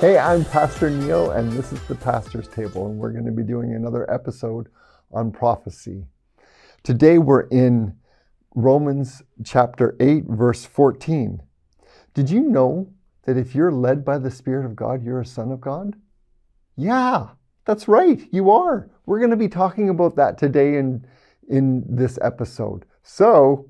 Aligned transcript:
Hey, 0.00 0.16
I'm 0.16 0.44
Pastor 0.44 0.90
Neil, 0.90 1.32
and 1.32 1.50
this 1.50 1.72
is 1.72 1.82
the 1.88 1.96
Pastor's 1.96 2.46
Table, 2.46 2.86
and 2.86 3.00
we're 3.00 3.10
going 3.10 3.24
to 3.24 3.32
be 3.32 3.42
doing 3.42 3.74
another 3.74 4.08
episode 4.08 4.68
on 5.10 5.32
prophecy. 5.32 6.06
Today 6.84 7.18
we're 7.18 7.48
in 7.48 7.96
Romans 8.54 9.24
chapter 9.42 9.96
8, 9.98 10.26
verse 10.28 10.64
14. 10.64 11.42
Did 12.14 12.30
you 12.30 12.42
know 12.42 12.92
that 13.24 13.36
if 13.36 13.56
you're 13.56 13.72
led 13.72 14.04
by 14.04 14.18
the 14.18 14.30
Spirit 14.30 14.66
of 14.66 14.76
God, 14.76 15.02
you're 15.02 15.22
a 15.22 15.26
son 15.26 15.50
of 15.50 15.60
God? 15.60 15.96
Yeah, 16.76 17.30
that's 17.64 17.88
right, 17.88 18.20
you 18.30 18.52
are. 18.52 18.88
We're 19.04 19.18
going 19.18 19.32
to 19.32 19.36
be 19.36 19.48
talking 19.48 19.88
about 19.88 20.14
that 20.14 20.38
today 20.38 20.76
in, 20.76 21.04
in 21.48 21.84
this 21.88 22.20
episode. 22.22 22.84
So 23.02 23.68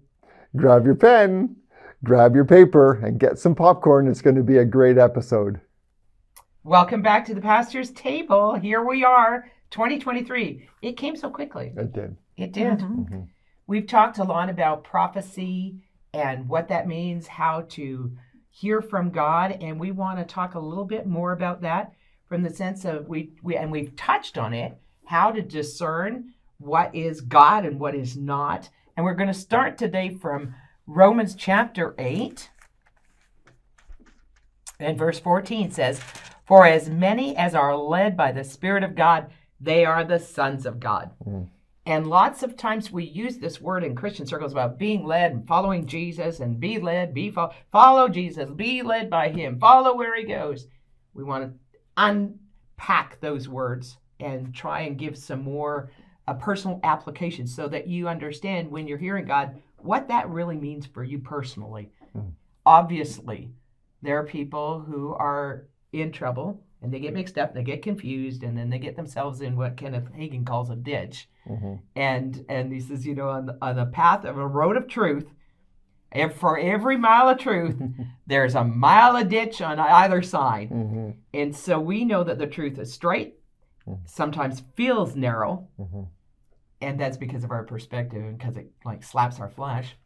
grab 0.57 0.85
your 0.85 0.95
pen, 0.95 1.57
grab 2.05 2.35
your 2.35 2.45
paper, 2.45 3.03
and 3.03 3.19
get 3.19 3.39
some 3.39 3.55
popcorn. 3.55 4.07
It's 4.09 4.21
going 4.21 4.37
to 4.37 4.43
be 4.43 4.59
a 4.59 4.67
great 4.67 4.99
episode. 4.99 5.63
Welcome 6.65 7.03
back 7.03 7.25
to 7.27 7.35
the 7.35 7.41
pastor's 7.41 7.93
table. 7.93 8.55
Here 8.55 8.85
we 8.85 9.05
are, 9.05 9.49
2023. 9.71 10.69
It 10.83 10.97
came 10.97 11.15
so 11.15 11.31
quickly. 11.31 11.73
It 11.77 11.93
did. 11.93 12.17
It 12.37 12.53
did. 12.53 12.79
Mm-hmm. 12.81 13.21
We've 13.69 13.87
talked 13.87 14.19
a 14.19 14.25
lot 14.25 14.51
about 14.51 14.83
prophecy 14.83 15.77
and 16.13 16.49
what 16.49 16.69
that 16.69 16.89
means, 16.89 17.29
how 17.29 17.67
to 17.71 18.11
hear 18.51 18.83
from 18.83 19.11
God, 19.11 19.57
and 19.61 19.79
we 19.79 19.93
want 19.93 20.19
to 20.19 20.25
talk 20.25 20.57
a 20.57 20.61
little 20.61 20.85
bit 20.85 21.07
more 21.07 21.31
about 21.31 21.63
that 21.63 21.93
from 22.29 22.43
the 22.43 22.51
sense 22.51 22.85
of 22.85 23.07
we, 23.07 23.31
we 23.41 23.57
and 23.57 23.71
we've 23.71 23.95
touched 23.95 24.37
on 24.37 24.53
it, 24.53 24.77
how 25.07 25.31
to 25.31 25.41
discern 25.41 26.35
what 26.59 26.93
is 26.93 27.21
God 27.21 27.65
and 27.67 27.79
what 27.79 27.95
is 27.95 28.17
not. 28.17 28.69
And 28.97 29.05
we're 29.05 29.15
going 29.15 29.29
to 29.29 29.35
start 29.35 29.79
today 29.79 30.17
from 30.21 30.57
Romans 30.89 31.37
chapter 31.37 31.95
8. 31.99 32.51
And 34.81 34.99
verse 34.99 35.21
14 35.21 35.71
says, 35.71 36.01
For 36.49 36.65
as 36.65 36.89
many 36.89 37.37
as 37.37 37.55
are 37.55 37.77
led 37.77 38.17
by 38.17 38.33
the 38.33 38.43
Spirit 38.43 38.83
of 38.83 38.95
God, 38.95 39.31
they 39.61 39.85
are 39.85 40.03
the 40.03 40.19
sons 40.19 40.65
of 40.65 40.81
God. 40.81 41.11
Mm. 41.27 41.51
And 41.85 42.07
lots 42.07 42.43
of 42.43 42.57
times 42.57 42.91
we 42.91 43.05
use 43.05 43.37
this 43.37 43.61
word 43.61 43.85
in 43.85 43.95
Christian 43.95 44.27
circles 44.27 44.53
about 44.53 44.79
being 44.79 45.05
led 45.05 45.33
and 45.33 45.47
following 45.47 45.87
Jesus 45.87 46.41
and 46.41 46.59
be 46.59 46.79
led, 46.79 47.13
be 47.13 47.31
fo- 47.31 47.53
follow 47.71 48.09
Jesus, 48.09 48.49
be 48.49 48.81
led 48.81 49.11
by 49.11 49.29
him, 49.29 49.59
follow 49.59 49.95
where 49.95 50.17
he 50.17 50.25
goes. 50.25 50.67
We 51.13 51.23
want 51.23 51.45
to 51.45 51.59
unpack 51.99 53.21
those 53.21 53.47
words 53.47 53.99
and 54.19 54.55
try 54.55 54.81
and 54.81 54.99
give 54.99 55.19
some 55.19 55.43
more 55.43 55.91
a 56.27 56.35
personal 56.35 56.81
application 56.83 57.47
so 57.47 57.69
that 57.69 57.89
you 57.89 58.09
understand 58.09 58.71
when 58.71 58.89
you're 58.89 58.97
hearing 58.97 59.27
God 59.27 59.61
what 59.77 60.09
that 60.09 60.31
really 60.31 60.57
means 60.57 60.87
for 60.87 61.05
you 61.05 61.19
personally. 61.19 61.91
Mm. 62.17 62.33
Obviously, 62.65 63.51
there 64.01 64.19
are 64.19 64.25
people 64.25 64.81
who 64.81 65.13
are 65.13 65.69
in 65.93 66.13
trouble 66.13 66.63
and 66.83 66.93
they 66.93 67.01
get 67.01 67.15
mixed 67.15 67.37
up, 67.39 67.55
they 67.55 67.63
get 67.65 67.83
confused, 67.83 68.43
and 68.45 68.57
then 68.57 68.71
they 68.71 68.79
get 68.79 68.95
themselves 68.95 69.41
in 69.41 69.57
what 69.57 69.77
Kenneth 69.77 70.13
Hagin 70.13 70.47
calls 70.47 70.71
a 70.71 70.77
ditch. 70.77 71.29
Mm-hmm. 71.49 71.75
And 71.97 72.45
and 72.49 72.73
he 72.73 72.79
says, 72.81 73.05
you 73.05 73.15
know, 73.17 73.29
on 73.31 73.47
the, 73.47 73.59
on 73.61 73.75
the 73.77 73.87
path 73.87 74.25
of 74.25 74.39
a 74.39 74.47
road 74.47 74.77
of 74.77 74.87
truth, 74.87 75.27
and 76.13 76.33
for 76.33 76.57
every 76.59 76.97
mile 76.97 77.29
of 77.29 77.39
truth, 77.39 77.77
there's 78.29 78.55
a 78.55 78.63
mile 78.65 79.17
of 79.17 79.29
ditch 79.29 79.61
on 79.61 79.81
either 79.81 80.23
side. 80.23 80.71
Mm-hmm. 80.71 81.11
And 81.35 81.57
so 81.57 81.81
we 81.81 82.05
know 82.05 82.23
that 82.23 82.39
the 82.39 82.47
truth 82.47 82.79
is 82.79 82.93
straight, 82.93 83.35
Mhm. 83.89 84.09
sometimes 84.09 84.63
feels 84.77 85.17
narrow, 85.17 85.67
Mm-hmm. 85.81 86.03
and 86.81 87.01
that's 87.01 87.17
because 87.17 87.43
of 87.43 87.51
our 87.51 87.65
perspective 87.65 88.23
and 88.23 88.39
because 88.39 88.57
it 88.57 88.71
like 88.85 89.03
slaps 89.03 89.41
our 89.41 89.49
flesh. 89.51 89.97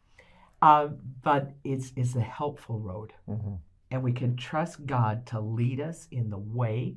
Uh, 0.61 0.87
but 1.21 1.51
it's 1.63 1.91
it's 1.95 2.15
a 2.15 2.21
helpful 2.21 2.79
road, 2.79 3.13
Mm-hmm. 3.29 3.55
And 3.93 4.01
we 4.01 4.11
can 4.11 4.35
trust 4.35 4.87
God 4.87 5.23
to 5.27 5.39
lead 5.39 5.79
us 5.79 6.07
in 6.09 6.31
the 6.31 6.37
way 6.37 6.95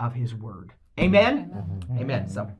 of 0.00 0.12
His 0.12 0.34
Word. 0.34 0.72
Amen. 0.98 1.52
Mm-hmm. 1.54 1.98
Amen. 1.98 2.28
So, 2.28 2.50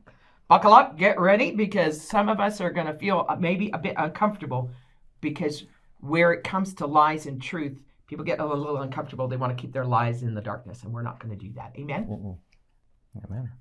buckle 0.47 0.73
up, 0.73 0.97
get 0.97 1.19
ready, 1.19 1.51
because 1.51 2.01
some 2.01 2.29
of 2.29 2.39
us 2.39 2.61
are 2.61 2.71
going 2.71 2.87
to 2.87 2.93
feel 2.93 3.25
uh, 3.27 3.35
maybe 3.35 3.69
a 3.73 3.77
bit 3.77 3.95
uncomfortable 3.97 4.71
because 5.19 5.65
where 5.99 6.31
it 6.31 6.45
comes 6.45 6.73
to 6.75 6.87
lies 6.87 7.25
and 7.25 7.41
truth, 7.41 7.83
people 8.07 8.23
get 8.23 8.39
a 8.39 8.45
little 8.45 8.77
uncomfortable. 8.77 9.27
They 9.27 9.35
want 9.35 9.55
to 9.55 9.61
keep 9.61 9.73
their 9.73 9.85
lies 9.85 10.23
in 10.23 10.33
the 10.33 10.41
darkness, 10.41 10.83
and 10.83 10.93
we're 10.93 11.03
not 11.03 11.19
going 11.19 11.37
to 11.37 11.45
do 11.45 11.51
that. 11.55 11.73
Amen. 11.77 12.05
Mm-hmm. 12.09 13.33
Amen. 13.33 13.51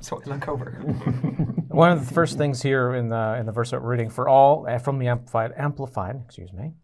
So 0.00 0.22
I 0.24 0.28
look 0.28 0.46
over. 0.46 0.70
One 1.68 1.90
of 1.90 2.06
the 2.06 2.14
first 2.14 2.38
things 2.38 2.62
here 2.62 2.94
in 2.94 3.08
the 3.08 3.36
in 3.40 3.46
the 3.46 3.52
verse 3.52 3.72
that 3.72 3.82
we're 3.82 3.90
reading 3.90 4.10
for 4.10 4.28
all 4.28 4.68
from 4.78 5.00
the 5.00 5.08
amplified 5.08 5.52
amplified, 5.56 6.20
excuse 6.24 6.52
me, 6.52 6.74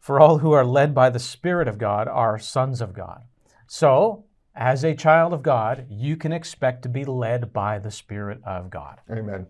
for 0.00 0.20
all 0.20 0.38
who 0.38 0.52
are 0.52 0.64
led 0.64 0.94
by 0.94 1.10
the 1.10 1.18
Spirit 1.18 1.68
of 1.68 1.78
God 1.78 2.08
are 2.08 2.38
sons 2.38 2.80
of 2.80 2.94
God. 2.94 3.22
So, 3.66 4.24
as 4.54 4.84
a 4.84 4.94
child 4.94 5.32
of 5.32 5.42
God, 5.42 5.86
you 5.90 6.16
can 6.16 6.32
expect 6.32 6.82
to 6.82 6.88
be 6.88 7.04
led 7.04 7.52
by 7.52 7.78
the 7.78 7.90
Spirit 7.90 8.40
of 8.46 8.70
God. 8.70 9.00
Amen. 9.10 9.46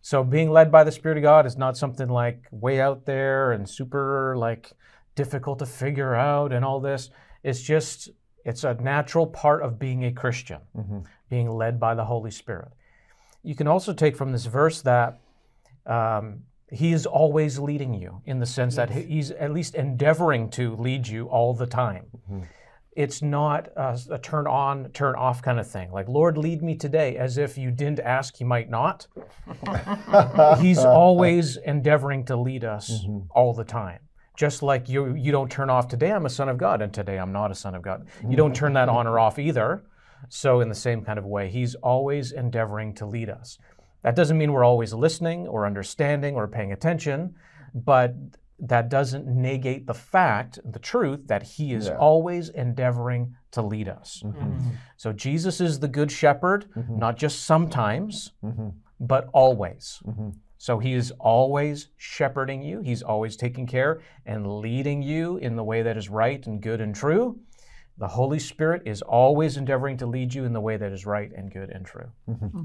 So, 0.00 0.24
being 0.24 0.50
led 0.50 0.72
by 0.72 0.84
the 0.84 0.92
Spirit 0.92 1.18
of 1.18 1.22
God 1.22 1.46
is 1.46 1.56
not 1.58 1.76
something 1.76 2.08
like 2.08 2.46
way 2.50 2.80
out 2.80 3.04
there 3.04 3.52
and 3.52 3.68
super 3.68 4.34
like 4.36 4.72
difficult 5.14 5.58
to 5.58 5.66
figure 5.66 6.14
out 6.14 6.52
and 6.52 6.64
all 6.64 6.80
this. 6.80 7.10
It's 7.42 7.60
just 7.60 8.08
it's 8.44 8.64
a 8.64 8.74
natural 8.74 9.26
part 9.26 9.62
of 9.62 9.78
being 9.78 10.04
a 10.04 10.12
Christian 10.12 10.60
Mm-hmm. 10.76 11.00
being 11.28 11.50
led 11.50 11.78
by 11.78 11.94
the 11.94 12.06
Holy 12.06 12.30
Spirit. 12.30 12.68
You 13.42 13.54
can 13.54 13.66
also 13.66 13.92
take 13.92 14.16
from 14.16 14.32
this 14.32 14.46
verse 14.46 14.82
that 14.82 15.18
um, 15.86 16.44
He 16.72 16.92
is 16.92 17.06
always 17.06 17.58
leading 17.58 17.94
you 17.94 18.22
in 18.26 18.38
the 18.38 18.46
sense 18.46 18.76
that 18.76 18.90
He's 18.90 19.30
at 19.32 19.52
least 19.52 19.74
endeavoring 19.74 20.50
to 20.50 20.76
lead 20.76 21.06
you 21.08 21.26
all 21.28 21.54
the 21.54 21.66
time. 21.66 22.06
Mhm. 22.30 22.46
It's 22.96 23.22
not 23.22 23.68
a, 23.76 23.98
a 24.10 24.18
turn 24.18 24.46
on, 24.46 24.90
turn 24.90 25.14
off 25.14 25.42
kind 25.42 25.60
of 25.60 25.66
thing. 25.70 25.90
Like, 25.92 26.08
Lord, 26.08 26.36
lead 26.36 26.60
me 26.62 26.74
today, 26.76 27.16
as 27.16 27.38
if 27.38 27.56
you 27.56 27.70
didn't 27.70 28.00
ask, 28.00 28.36
He 28.36 28.44
might 28.44 28.68
not. 28.68 29.06
He's 30.60 30.78
always 30.84 31.56
endeavoring 31.56 32.24
to 32.26 32.36
lead 32.36 32.64
us 32.64 33.04
Mhm. 33.06 33.26
all 33.34 33.54
the 33.54 33.64
time. 33.64 34.00
Just 34.36 34.62
like 34.62 34.88
you, 34.88 35.14
you 35.14 35.32
don't 35.32 35.50
turn 35.50 35.70
off 35.70 35.86
today, 35.88 36.10
I'm 36.12 36.26
a 36.26 36.30
son 36.30 36.48
of 36.48 36.56
God, 36.56 36.80
and 36.82 36.92
today 36.92 37.18
I'm 37.18 37.32
not 37.32 37.50
a 37.50 37.54
son 37.54 37.74
of 37.74 37.82
God. 37.82 38.06
You 38.28 38.36
don't 38.36 38.54
turn 38.56 38.72
that 38.74 38.88
on 38.88 39.06
or 39.06 39.18
off 39.18 39.38
either. 39.38 39.84
So, 40.28 40.60
in 40.60 40.68
the 40.68 40.74
same 40.74 41.02
kind 41.02 41.18
of 41.18 41.24
way, 41.24 41.48
He's 41.48 41.74
always 41.76 42.32
endeavoring 42.32 42.94
to 42.96 43.06
lead 43.06 43.30
us. 43.30 43.58
That 44.02 44.16
doesn't 44.16 44.38
mean 44.38 44.52
we're 44.52 44.64
always 44.64 44.92
listening 44.94 45.46
or 45.46 45.66
understanding 45.66 46.34
or 46.34 46.48
paying 46.48 46.72
attention, 46.72 47.34
but 47.74 48.14
that 48.58 48.88
doesn't 48.88 49.26
negate 49.26 49.86
the 49.86 49.94
fact, 49.94 50.58
the 50.64 50.78
truth, 50.78 51.26
that 51.28 51.42
He 51.42 51.72
is 51.72 51.86
Yeah. 51.86 51.96
always 51.96 52.48
endeavoring 52.50 53.34
to 53.52 53.62
lead 53.62 53.88
us. 53.88 54.22
Mm-hmm. 54.24 54.70
So, 54.96 55.12
Jesus 55.12 55.60
is 55.60 55.80
the 55.80 55.88
good 55.88 56.10
shepherd, 56.12 56.66
Mhm. 56.76 56.98
not 56.98 57.16
just 57.16 57.44
sometimes, 57.44 58.32
Mm-hmm. 58.44 58.68
but 59.00 59.28
always. 59.32 60.02
Mm-hmm. 60.06 60.30
So 60.58 60.78
he 60.78 60.92
is 60.92 61.10
always 61.18 61.88
shepherding 61.96 62.60
you. 62.62 62.82
He's 62.82 63.02
always 63.02 63.34
taking 63.34 63.66
care 63.66 64.02
and 64.26 64.58
leading 64.60 65.00
you 65.02 65.38
in 65.38 65.56
the 65.56 65.64
way 65.64 65.80
that 65.80 65.96
is 65.96 66.10
right 66.10 66.46
and 66.46 66.60
good 66.60 66.82
and 66.82 66.94
true. 66.94 67.38
The 68.00 68.08
Holy 68.08 68.38
Spirit 68.38 68.82
is 68.86 69.02
always 69.02 69.58
endeavoring 69.58 69.98
to 69.98 70.06
lead 70.06 70.32
you 70.32 70.44
in 70.46 70.54
the 70.54 70.60
way 70.60 70.78
that 70.78 70.90
is 70.90 71.04
right 71.04 71.30
and 71.36 71.52
good 71.52 71.68
and 71.68 71.84
true. 71.84 72.08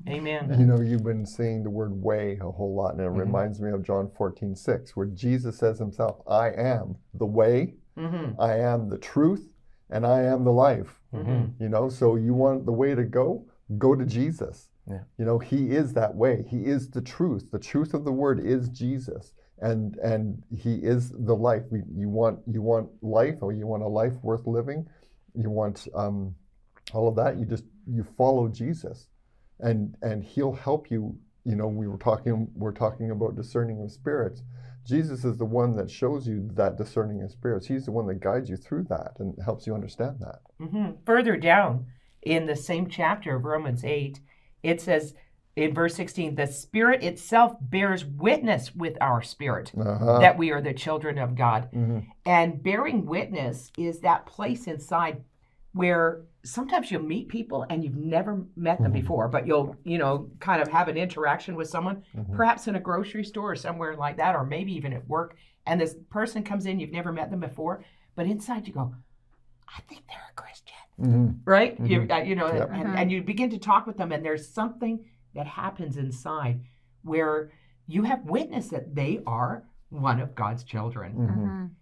Amen. 0.08 0.56
You 0.58 0.66
know, 0.66 0.80
you've 0.80 1.04
been 1.04 1.26
saying 1.26 1.64
the 1.64 1.70
word 1.70 1.92
way 2.02 2.38
a 2.42 2.50
whole 2.50 2.74
lot, 2.74 2.94
and 2.94 3.02
it 3.02 3.10
Mhm. 3.12 3.18
reminds 3.20 3.62
me 3.62 3.70
of 3.72 3.84
John 3.84 4.10
14, 4.16 4.56
6, 4.56 4.96
where 4.96 5.08
Jesus 5.08 5.58
says 5.58 5.78
himself, 5.78 6.22
I 6.26 6.52
am 6.52 6.96
the 7.14 7.26
way, 7.26 7.76
Mm-hmm. 7.98 8.40
I 8.42 8.58
am 8.60 8.90
the 8.90 8.98
truth, 8.98 9.50
and 9.90 10.06
I 10.06 10.22
am 10.24 10.44
the 10.46 10.52
life. 10.52 11.02
Mm-hmm. 11.14 11.62
You 11.64 11.70
know, 11.70 11.88
so 11.90 12.16
you 12.16 12.34
want 12.34 12.66
the 12.66 12.74
way 12.74 12.94
to 12.96 13.04
go? 13.04 13.46
Go 13.78 13.96
to 13.96 14.06
Jesus. 14.06 14.70
Yeah. 14.90 15.00
You 15.18 15.26
know, 15.26 15.40
He 15.40 15.72
is 15.72 15.94
that 15.94 16.14
way. 16.16 16.44
He 16.48 16.66
is 16.66 16.90
the 16.90 17.02
truth. 17.02 17.52
The 17.52 17.60
truth 17.60 17.94
of 17.94 18.04
the 18.06 18.12
word 18.12 18.40
is 18.40 18.68
Jesus, 18.70 19.32
and 19.60 19.96
and 19.98 20.44
He 20.56 20.76
is 20.76 21.12
the 21.12 21.36
life. 21.36 21.64
We, 21.72 21.84
you 21.96 22.10
want 22.10 22.40
you 22.48 22.62
want 22.62 22.90
life, 23.02 23.38
or 23.42 23.52
you 23.54 23.66
want 23.66 23.84
a 23.84 23.88
life 23.88 24.14
worth 24.24 24.46
living. 24.46 24.86
You 25.38 25.50
want 25.50 25.88
um, 25.96 26.36
all 26.94 27.08
of 27.08 27.16
that. 27.16 27.38
You 27.38 27.46
just 27.46 27.64
you 27.88 28.06
follow 28.18 28.48
Jesus, 28.48 29.08
and 29.60 29.96
and 30.02 30.24
He'll 30.24 30.54
help 30.54 30.90
you. 30.90 31.18
You 31.44 31.56
know, 31.56 31.68
we 31.68 31.88
were 31.88 31.98
talking 31.98 32.48
we're 32.56 32.72
talking 32.72 33.12
about 33.12 33.36
discerning 33.36 33.82
of 33.84 33.92
spirits. 33.92 34.42
Jesus 34.86 35.26
is 35.26 35.38
the 35.38 35.46
one 35.46 35.76
that 35.78 35.90
shows 35.90 36.28
you 36.28 36.48
that 36.54 36.78
discerning 36.78 37.24
of 37.24 37.32
spirits. 37.32 37.68
He's 37.68 37.86
the 37.86 37.92
one 37.92 38.06
that 38.08 38.20
guides 38.20 38.50
you 38.50 38.58
through 38.58 38.84
that 38.90 39.14
and 39.20 39.36
helps 39.44 39.66
you 39.66 39.74
understand 39.74 40.18
that. 40.20 40.40
hmm 40.60 40.92
Further 41.06 41.38
down 41.38 41.88
in 42.22 42.46
the 42.46 42.56
same 42.56 42.88
chapter 42.88 43.36
of 43.36 43.46
Romans 43.46 43.84
8, 43.84 44.20
it 44.64 44.82
says 44.82 45.14
in 45.56 45.74
verse 45.74 45.96
16, 45.96 46.36
the 46.36 46.48
Spirit 46.48 47.02
itself 47.04 47.56
bears 47.62 48.04
witness 48.06 48.76
with 48.76 48.98
our 49.00 49.22
spirit 49.22 49.72
Uh-huh. 49.78 50.20
that 50.20 50.38
we 50.38 50.52
are 50.52 50.62
the 50.62 50.74
children 50.74 51.18
of 51.18 51.36
God. 51.36 51.70
Mhm. 51.72 52.06
And 52.26 52.62
bearing 52.62 53.06
witness 53.06 53.72
is 53.78 54.02
that 54.02 54.26
place 54.26 54.68
inside 54.68 55.24
where 55.72 56.22
sometimes 56.44 56.92
you'll 56.92 57.04
meet 57.04 57.28
people 57.30 57.66
and 57.70 57.84
you've 57.84 57.96
never 57.98 58.46
met 58.56 58.82
them 58.82 58.92
Mhm. 58.92 59.02
before, 59.02 59.28
but 59.28 59.48
you'll, 59.48 59.76
you 59.84 59.98
know, 59.98 60.30
kind 60.40 60.62
of 60.62 60.68
have 60.70 60.88
an 60.88 60.98
interaction 60.98 61.56
with 61.56 61.68
someone, 61.70 62.04
Mhm. 62.16 62.34
perhaps 62.36 62.68
in 62.68 62.76
a 62.76 62.80
grocery 62.80 63.24
store 63.24 63.52
or 63.52 63.56
somewhere 63.56 63.96
like 63.96 64.18
that, 64.18 64.36
or 64.36 64.46
maybe 64.46 64.74
even 64.74 64.94
at 64.94 65.08
work. 65.08 65.36
And 65.66 65.80
this 65.82 65.96
person 66.10 66.44
comes 66.44 66.66
in, 66.66 66.80
you've 66.80 66.92
never 66.92 67.12
met 67.12 67.32
them 67.32 67.40
before, 67.40 67.84
but 68.16 68.26
inside 68.26 68.68
you 68.68 68.74
go, 68.74 68.94
I 69.68 69.82
think 69.82 70.04
they're 70.08 70.18
a 70.32 70.36
Christian. 70.36 70.76
Mhm. 71.02 71.40
Right? 71.46 71.78
You, 71.80 72.08
uh, 72.10 72.18
you 72.18 72.36
know, 72.36 72.48
Yep. 72.54 72.70
and, 72.72 72.98
and 72.98 73.12
you 73.12 73.22
begin 73.24 73.50
to 73.50 73.58
talk 73.58 73.86
with 73.88 73.98
them, 73.98 74.12
and 74.14 74.24
there's 74.24 74.48
something 74.48 75.04
that 75.36 75.48
happens 75.48 75.98
inside 75.98 76.62
where 77.04 77.52
you 77.86 78.04
have 78.04 78.26
witnessed 78.26 78.72
that 78.72 78.96
they 78.96 79.22
are 79.28 79.68
one 79.90 80.20
of 80.20 80.34
God's 80.34 80.64
children. 80.64 81.14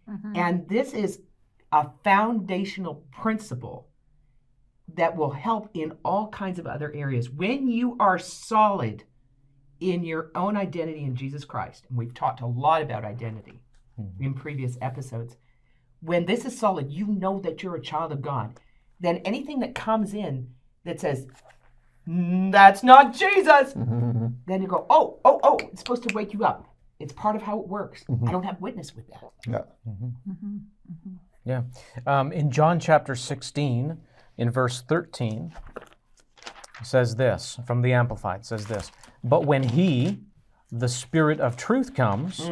Mhm. 0.07 0.17
Mhm. 0.17 0.37
And 0.37 0.67
this 0.67 0.93
is 0.93 1.21
a 1.71 1.89
foundational 2.03 2.95
principle 3.11 3.87
that 4.93 5.15
will 5.15 5.31
help 5.31 5.69
in 5.73 5.97
all 6.03 6.27
kinds 6.29 6.59
of 6.59 6.67
other 6.67 6.91
areas. 6.93 7.29
When 7.29 7.67
you 7.67 7.95
are 7.99 8.19
solid 8.19 9.05
in 9.79 10.03
your 10.03 10.31
own 10.35 10.55
identity 10.55 11.03
in 11.03 11.15
Jesus 11.15 11.45
Christ, 11.45 11.85
and 11.89 11.97
we've 11.97 12.13
talked 12.13 12.41
a 12.41 12.45
lot 12.45 12.81
about 12.81 13.05
identity 13.05 13.61
in 14.19 14.33
previous 14.33 14.77
episodes, 14.81 15.37
when 16.01 16.25
this 16.25 16.45
is 16.45 16.57
solid, 16.57 16.91
you 16.91 17.07
know 17.07 17.39
that 17.39 17.63
you're 17.63 17.75
a 17.75 17.81
child 17.81 18.11
of 18.11 18.21
God. 18.21 18.59
Then 18.99 19.17
anything 19.17 19.59
that 19.59 19.73
comes 19.73 20.13
in 20.13 20.53
that 20.83 20.99
says, 20.99 21.25
"Mm, 21.25 21.31
that's 22.05 22.83
not 22.83 23.13
Jesus, 23.13 23.73
Mhm. 23.73 24.35
then 24.45 24.61
you 24.61 24.67
go, 24.67 24.85
oh, 24.89 25.19
oh, 25.25 25.39
oh, 25.43 25.57
it's 25.71 25.79
supposed 25.79 26.07
to 26.07 26.13
wake 26.13 26.33
you 26.33 26.43
up. 26.45 26.65
It's 26.99 27.13
part 27.13 27.35
of 27.35 27.41
how 27.41 27.59
it 27.59 27.67
works. 27.67 28.03
I 28.27 28.31
don't 28.31 28.43
have 28.43 28.59
witness 28.61 28.95
with 28.95 29.07
that. 29.09 29.23
Yeah. 29.47 29.61
Mhm. 29.87 30.13
Yeah. 31.45 31.63
Um, 32.05 32.31
in 32.31 32.51
John 32.51 32.79
chapter 32.79 33.15
16, 33.15 33.97
in 34.37 34.49
verse 34.49 34.81
13, 34.81 35.53
it 36.79 36.85
says 36.85 37.15
this 37.15 37.59
from 37.65 37.81
the 37.81 37.93
Amplified 37.93 38.41
it 38.41 38.45
says 38.45 38.65
this 38.67 38.91
But 39.23 39.45
when 39.45 39.63
He, 39.63 40.19
the 40.71 40.87
Spirit 40.89 41.39
of 41.39 41.55
truth, 41.57 41.93
comes, 41.93 42.49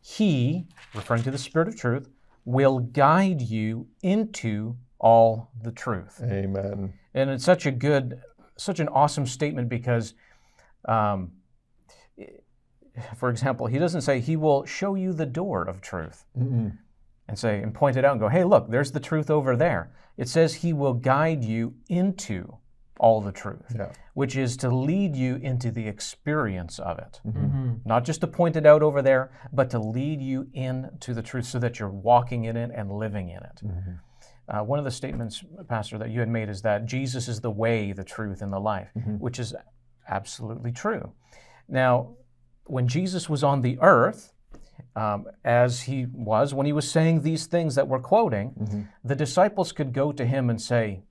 He, 0.00 0.66
referring 0.94 1.22
to 1.24 1.30
the 1.30 1.38
Spirit 1.38 1.68
of 1.68 1.76
truth, 1.76 2.08
will 2.44 2.78
guide 2.80 3.40
you 3.40 3.86
into 4.02 4.76
all 4.98 5.50
the 5.62 5.72
truth. 5.72 6.20
Amen. 6.22 6.94
And 7.14 7.30
it's 7.30 7.44
such 7.44 7.66
a 7.66 7.70
good, 7.72 8.20
such 8.56 8.80
an 8.80 8.88
awesome 8.88 9.26
statement 9.26 9.68
because, 9.68 10.14
um, 10.86 11.32
for 13.16 13.30
example, 13.30 13.66
he 13.66 13.78
doesn't 13.78 14.02
say 14.02 14.20
he 14.20 14.36
will 14.36 14.64
show 14.64 14.94
you 14.94 15.12
the 15.12 15.26
door 15.26 15.62
of 15.64 15.80
truth 15.80 16.26
Mhm. 16.38 16.76
and 17.28 17.38
say 17.38 17.62
and 17.62 17.72
point 17.74 17.96
it 17.96 18.04
out 18.04 18.12
and 18.12 18.20
go, 18.20 18.28
hey, 18.28 18.44
look, 18.44 18.68
there's 18.70 18.92
the 18.92 19.00
truth 19.00 19.30
over 19.30 19.56
there. 19.56 19.92
It 20.16 20.28
says 20.28 20.54
he 20.54 20.72
will 20.72 20.94
guide 20.94 21.42
you 21.42 21.74
into 21.88 22.58
all 23.00 23.20
the 23.22 23.32
truth, 23.32 23.72
Yeah. 23.74 23.90
which 24.14 24.36
is 24.36 24.56
to 24.58 24.68
lead 24.68 25.16
you 25.16 25.36
into 25.36 25.70
the 25.70 25.88
experience 25.88 26.78
of 26.78 26.98
it. 26.98 27.20
Mm-hmm. 27.26 27.76
Not 27.84 28.04
just 28.04 28.20
to 28.20 28.26
point 28.26 28.54
it 28.56 28.66
out 28.66 28.82
over 28.82 29.00
there, 29.02 29.32
but 29.52 29.70
to 29.70 29.78
lead 29.78 30.20
you 30.20 30.48
into 30.52 31.14
the 31.14 31.22
truth 31.22 31.46
so 31.46 31.58
that 31.58 31.80
you're 31.80 31.88
walking 31.90 32.44
in 32.44 32.56
it 32.56 32.70
and 32.72 32.92
living 32.92 33.28
in 33.30 33.42
it. 33.42 33.60
Mm-hmm. 33.64 33.92
Uh, 34.48 34.60
one 34.60 34.78
of 34.78 34.84
the 34.84 34.90
statements, 34.90 35.44
Pastor, 35.68 35.98
that 35.98 36.10
you 36.10 36.20
had 36.20 36.28
made 36.28 36.48
is 36.48 36.62
that 36.62 36.84
Jesus 36.86 37.28
is 37.28 37.40
the 37.40 37.50
way, 37.50 37.92
the 37.92 38.04
truth, 38.04 38.42
and 38.42 38.52
the 38.52 38.58
life, 38.58 38.88
Mm-hmm. 38.96 39.16
which 39.16 39.38
is 39.38 39.54
absolutely 40.08 40.72
true. 40.72 41.12
Now, 41.68 42.14
when 42.64 42.88
Jesus 42.88 43.28
was 43.28 43.44
on 43.44 43.60
the 43.62 43.78
earth, 43.80 44.32
um, 44.96 45.26
as 45.44 45.82
he 45.82 46.06
was, 46.12 46.52
when 46.52 46.66
he 46.66 46.72
was 46.72 46.90
saying 46.90 47.22
these 47.22 47.46
things 47.46 47.74
that 47.76 47.88
we're 47.88 48.00
quoting, 48.00 48.50
Mm-hmm. 48.50 48.80
the 49.04 49.14
disciples 49.16 49.72
could 49.72 49.92
go 49.92 50.12
to 50.12 50.24
him 50.26 50.50
and 50.50 50.60
say, 50.60 51.02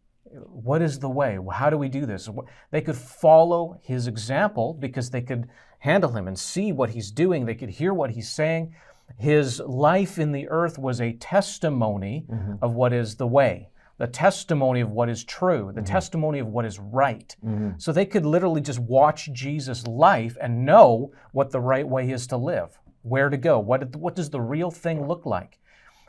What 0.67 0.81
is 0.81 0.99
the 0.99 1.09
way? 1.09 1.37
How 1.51 1.69
do 1.69 1.77
we 1.77 1.89
do 1.89 2.05
this? 2.05 2.29
They 2.71 2.81
could 2.81 2.95
follow 2.97 3.79
his 3.81 4.07
example 4.07 4.73
because 4.73 5.09
they 5.09 5.21
could 5.21 5.47
handle 5.79 6.11
him 6.11 6.27
and 6.27 6.37
see 6.37 6.71
what 6.71 6.91
he's 6.91 7.11
doing. 7.11 7.45
They 7.45 7.55
could 7.55 7.69
hear 7.69 7.93
what 7.93 8.11
he's 8.11 8.29
saying. 8.29 8.75
His 9.17 9.59
life 9.59 10.17
in 10.19 10.31
the 10.31 10.47
earth 10.49 10.77
was 10.77 11.01
a 11.01 11.13
testimony 11.13 12.25
mm-hmm. 12.29 12.55
of 12.61 12.73
what 12.73 12.93
is 12.93 13.15
the 13.15 13.27
way, 13.27 13.69
the 13.97 14.07
testimony 14.07 14.81
of 14.81 14.91
what 14.91 15.09
is 15.09 15.23
true, 15.23 15.71
the 15.73 15.81
mm-hmm. 15.81 15.93
testimony 15.93 16.39
of 16.39 16.47
what 16.47 16.65
is 16.65 16.79
right. 16.79 17.35
Mm-hmm. 17.45 17.71
So 17.77 17.91
they 17.91 18.05
could 18.05 18.25
literally 18.25 18.61
just 18.61 18.79
watch 18.79 19.31
Jesus' 19.31 19.85
life 19.87 20.37
and 20.41 20.65
know 20.65 21.11
what 21.31 21.51
the 21.51 21.61
right 21.61 21.87
way 21.87 22.09
is 22.11 22.27
to 22.27 22.37
live, 22.37 22.79
where 23.03 23.29
to 23.29 23.37
go, 23.37 23.59
what, 23.59 23.95
what 23.95 24.15
does 24.15 24.29
the 24.29 24.41
real 24.41 24.71
thing 24.71 25.07
look 25.07 25.25
like. 25.25 25.59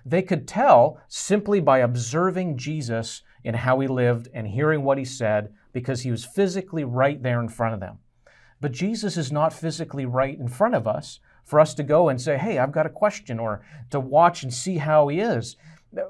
They 0.05 0.22
could 0.22 0.48
tell 0.48 1.00
simply 1.08 1.60
by 1.60 1.78
observing 1.78 2.56
Jesus 2.56 3.22
in 3.44 3.55
how 3.55 3.78
he 3.81 3.88
lived 3.88 4.28
and 4.34 4.48
hearing 4.48 4.82
what 4.82 4.98
he 4.98 5.05
said 5.05 5.52
because 5.72 6.02
he 6.02 6.10
was 6.10 6.25
physically 6.25 6.84
right 6.84 7.22
there 7.22 7.40
in 7.40 7.48
front 7.48 7.75
of 7.75 7.81
them. 7.81 7.98
But 8.60 8.72
Jesus 8.72 9.16
is 9.16 9.32
not 9.32 9.52
physically 9.52 10.06
right 10.06 10.38
in 10.38 10.48
front 10.48 10.75
of 10.75 10.87
us 10.87 11.20
for 11.44 11.61
us 11.61 11.75
to 11.75 11.83
go 11.83 12.09
and 12.09 12.21
say, 12.21 12.39
hey, 12.39 12.59
I've 12.59 12.73
got 12.73 12.87
a 12.87 12.91
question, 12.91 13.39
or 13.39 13.65
to 13.91 14.00
watch 14.00 14.43
and 14.43 14.53
see 14.53 14.79
how 14.79 15.09
he 15.09 15.21
is. 15.21 15.56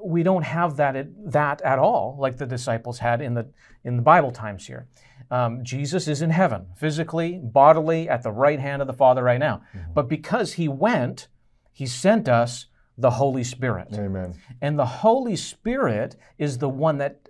We 0.04 0.22
don't 0.22 0.44
have 0.44 0.76
that 0.76 0.94
at, 0.94 1.08
that 1.32 1.60
at 1.62 1.78
all, 1.78 2.16
like 2.18 2.38
the 2.38 2.46
disciples 2.46 2.98
had 2.98 3.20
in 3.20 3.34
the, 3.34 3.48
in 3.84 3.96
the 3.96 4.02
Bible 4.02 4.30
times 4.30 4.66
here. 4.66 4.86
Um, 5.30 5.64
Jesus 5.64 6.06
is 6.08 6.22
in 6.22 6.30
heaven, 6.30 6.66
physically, 6.76 7.40
bodily, 7.42 8.08
at 8.08 8.22
the 8.22 8.30
right 8.30 8.60
hand 8.60 8.82
of 8.82 8.86
the 8.86 8.92
Father 8.92 9.22
right 9.22 9.40
now. 9.40 9.62
But 9.94 10.08
because 10.08 10.52
he 10.52 10.68
went, 10.68 11.28
he 11.72 11.86
sent 11.86 12.28
us 12.28 12.66
the 12.98 13.10
Holy 13.10 13.42
Spirit. 13.42 13.88
Amen. 13.94 14.34
And 14.60 14.78
the 14.78 14.86
Holy 14.86 15.36
Spirit 15.36 16.16
is 16.38 16.58
the 16.58 16.68
one 16.68 16.98
that 16.98 17.28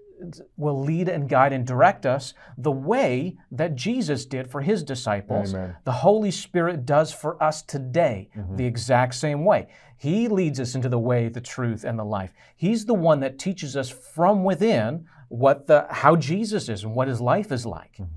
will 0.57 0.81
lead 0.81 1.09
and 1.09 1.29
guide 1.29 1.53
and 1.53 1.67
direct 1.67 2.07
us 2.07 2.35
the 2.57 2.71
way 2.71 3.37
that 3.51 3.75
Jesus 3.75 4.25
did 4.27 4.51
for 4.51 4.61
his 4.61 4.83
disciples. 4.83 5.55
Amen. 5.55 5.77
The 5.85 5.93
Holy 5.93 6.31
Spirit 6.31 6.87
does 6.87 7.13
for 7.13 7.43
us 7.43 7.63
today 7.63 8.31
mm-hmm. 8.37 8.57
the 8.57 8.67
exact 8.67 9.15
same 9.15 9.45
way. 9.45 9.69
He 9.97 10.29
leads 10.29 10.59
us 10.59 10.75
into 10.75 10.89
the 10.89 10.99
way, 10.99 11.29
the 11.29 11.41
truth, 11.41 11.85
and 11.85 11.99
the 11.99 12.05
life. 12.05 12.33
He's 12.57 12.87
the 12.87 12.95
one 12.95 13.21
that 13.21 13.39
teaches 13.39 13.77
us 13.77 13.89
from 13.89 14.45
within 14.45 15.07
what 15.29 15.67
the 15.67 15.87
how 15.91 16.17
Jesus 16.17 16.69
is 16.69 16.85
and 16.85 16.95
what 16.95 17.09
his 17.09 17.21
life 17.21 17.53
is 17.53 17.65
like. 17.65 17.95
Mm-hmm. 17.95 18.15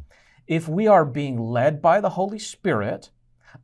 If 0.48 0.68
we 0.68 0.88
are 0.88 1.06
being 1.06 1.40
led 1.40 1.82
by 1.82 2.02
the 2.02 2.10
Holy 2.10 2.40
Spirit, 2.40 3.10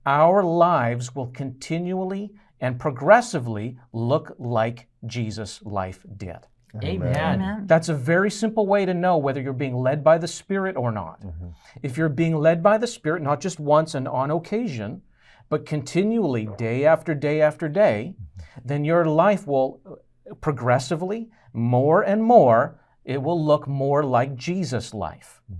our 0.05 0.43
lives 0.43 1.13
will 1.15 1.27
continually 1.27 2.31
and 2.59 2.79
progressively 2.79 3.77
look 3.91 4.35
like 4.37 4.87
Jesus' 5.05 5.61
life 5.63 6.05
did. 6.17 6.47
Amen. 6.83 7.15
Amen. 7.15 7.67
That's 7.67 7.89
a 7.89 7.93
very 7.93 8.31
simple 8.31 8.65
way 8.65 8.85
to 8.85 8.93
know 8.93 9.17
whether 9.17 9.41
you're 9.41 9.53
being 9.53 9.75
led 9.75 10.03
by 10.03 10.17
the 10.17 10.27
Spirit 10.27 10.75
or 10.75 10.91
not. 10.91 11.21
Mm-hmm. 11.21 11.49
If 11.83 11.97
you're 11.97 12.09
being 12.09 12.37
led 12.37 12.63
by 12.63 12.77
the 12.77 12.87
Spirit, 12.87 13.21
not 13.21 13.41
just 13.41 13.59
once 13.59 13.93
and 13.95 14.07
on 14.07 14.31
occasion, 14.31 15.01
but 15.49 15.65
continually, 15.65 16.47
day 16.57 16.85
after 16.85 17.13
day 17.13 17.41
after 17.41 17.67
day, 17.67 18.15
mm-hmm. 18.15 18.67
then 18.67 18.85
your 18.85 19.05
life 19.05 19.45
will 19.45 19.81
uh, 19.85 20.35
progressively, 20.35 21.29
more 21.53 22.01
and 22.01 22.23
more, 22.23 22.79
it 23.03 23.21
will 23.21 23.43
look 23.43 23.67
more 23.67 24.03
like 24.03 24.35
Jesus' 24.35 24.93
life. 24.93 25.41
Mm. 25.51 25.57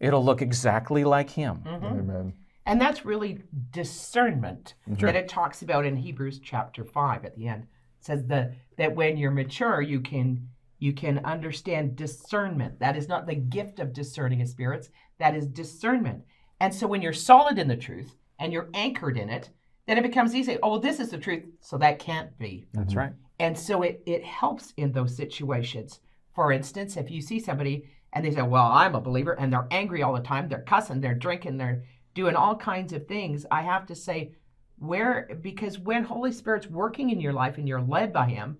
It'll 0.00 0.24
look 0.24 0.42
exactly 0.42 1.04
like 1.04 1.30
Him. 1.30 1.62
Mm-hmm. 1.64 1.84
Amen. 1.84 2.32
And 2.66 2.78
that's 2.78 3.06
really 3.06 3.42
discernment 3.70 4.74
that 4.86 5.16
it 5.16 5.26
talks 5.26 5.62
about 5.62 5.86
in 5.86 5.96
Hebrews 5.96 6.38
chapter 6.40 6.84
5 6.84 7.24
at 7.24 7.34
the 7.34 7.48
end. 7.48 7.66
It 7.98 8.04
says 8.04 8.26
that, 8.26 8.54
that 8.76 8.94
when 8.94 9.16
you're 9.16 9.30
mature, 9.30 9.80
you 9.80 10.00
can 10.00 10.48
you 10.80 10.92
can 10.92 11.18
understand 11.24 11.96
discernment. 11.96 12.78
That 12.78 12.96
is 12.96 13.08
not 13.08 13.26
the 13.26 13.34
gift 13.34 13.80
of 13.80 13.92
discerning 13.92 14.40
of 14.42 14.48
spirits, 14.48 14.90
that 15.18 15.34
is 15.34 15.46
discernment. 15.46 16.22
And 16.60 16.72
so 16.72 16.86
when 16.86 17.02
you're 17.02 17.12
solid 17.12 17.58
in 17.58 17.68
the 17.68 17.76
truth 17.76 18.14
and 18.38 18.52
you're 18.52 18.70
anchored 18.74 19.16
in 19.16 19.28
it, 19.28 19.50
then 19.86 19.98
it 19.98 20.02
becomes 20.02 20.34
easy. 20.34 20.58
Oh, 20.62 20.70
well, 20.70 20.80
this 20.80 21.00
is 21.00 21.10
the 21.10 21.18
truth, 21.18 21.44
so 21.60 21.78
that 21.78 21.98
can't 21.98 22.36
be. 22.38 22.68
That's 22.74 22.90
mm-hmm. 22.90 22.98
right. 22.98 23.12
And 23.40 23.58
so 23.58 23.82
it, 23.82 24.02
it 24.06 24.24
helps 24.24 24.72
in 24.76 24.92
those 24.92 25.16
situations. 25.16 26.00
For 26.34 26.52
instance, 26.52 26.96
if 26.96 27.10
you 27.10 27.22
see 27.22 27.40
somebody 27.40 27.88
and 28.12 28.24
they 28.24 28.30
say, 28.30 28.42
Well, 28.42 28.66
I'm 28.66 28.94
a 28.94 29.00
believer, 29.00 29.32
and 29.32 29.52
they're 29.52 29.66
angry 29.70 30.02
all 30.02 30.14
the 30.14 30.20
time, 30.20 30.48
they're 30.48 30.62
cussing, 30.62 31.00
they're 31.00 31.14
drinking, 31.14 31.56
they're 31.56 31.84
doing 32.14 32.34
all 32.34 32.56
kinds 32.56 32.92
of 32.92 33.06
things, 33.06 33.46
I 33.50 33.62
have 33.62 33.86
to 33.86 33.94
say, 33.94 34.32
where, 34.78 35.28
because 35.42 35.78
when 35.78 36.04
Holy 36.04 36.32
Spirit's 36.32 36.66
working 36.68 37.10
in 37.10 37.20
your 37.20 37.32
life 37.32 37.58
and 37.58 37.68
you're 37.68 37.80
led 37.82 38.12
by 38.12 38.26
Him, 38.28 38.58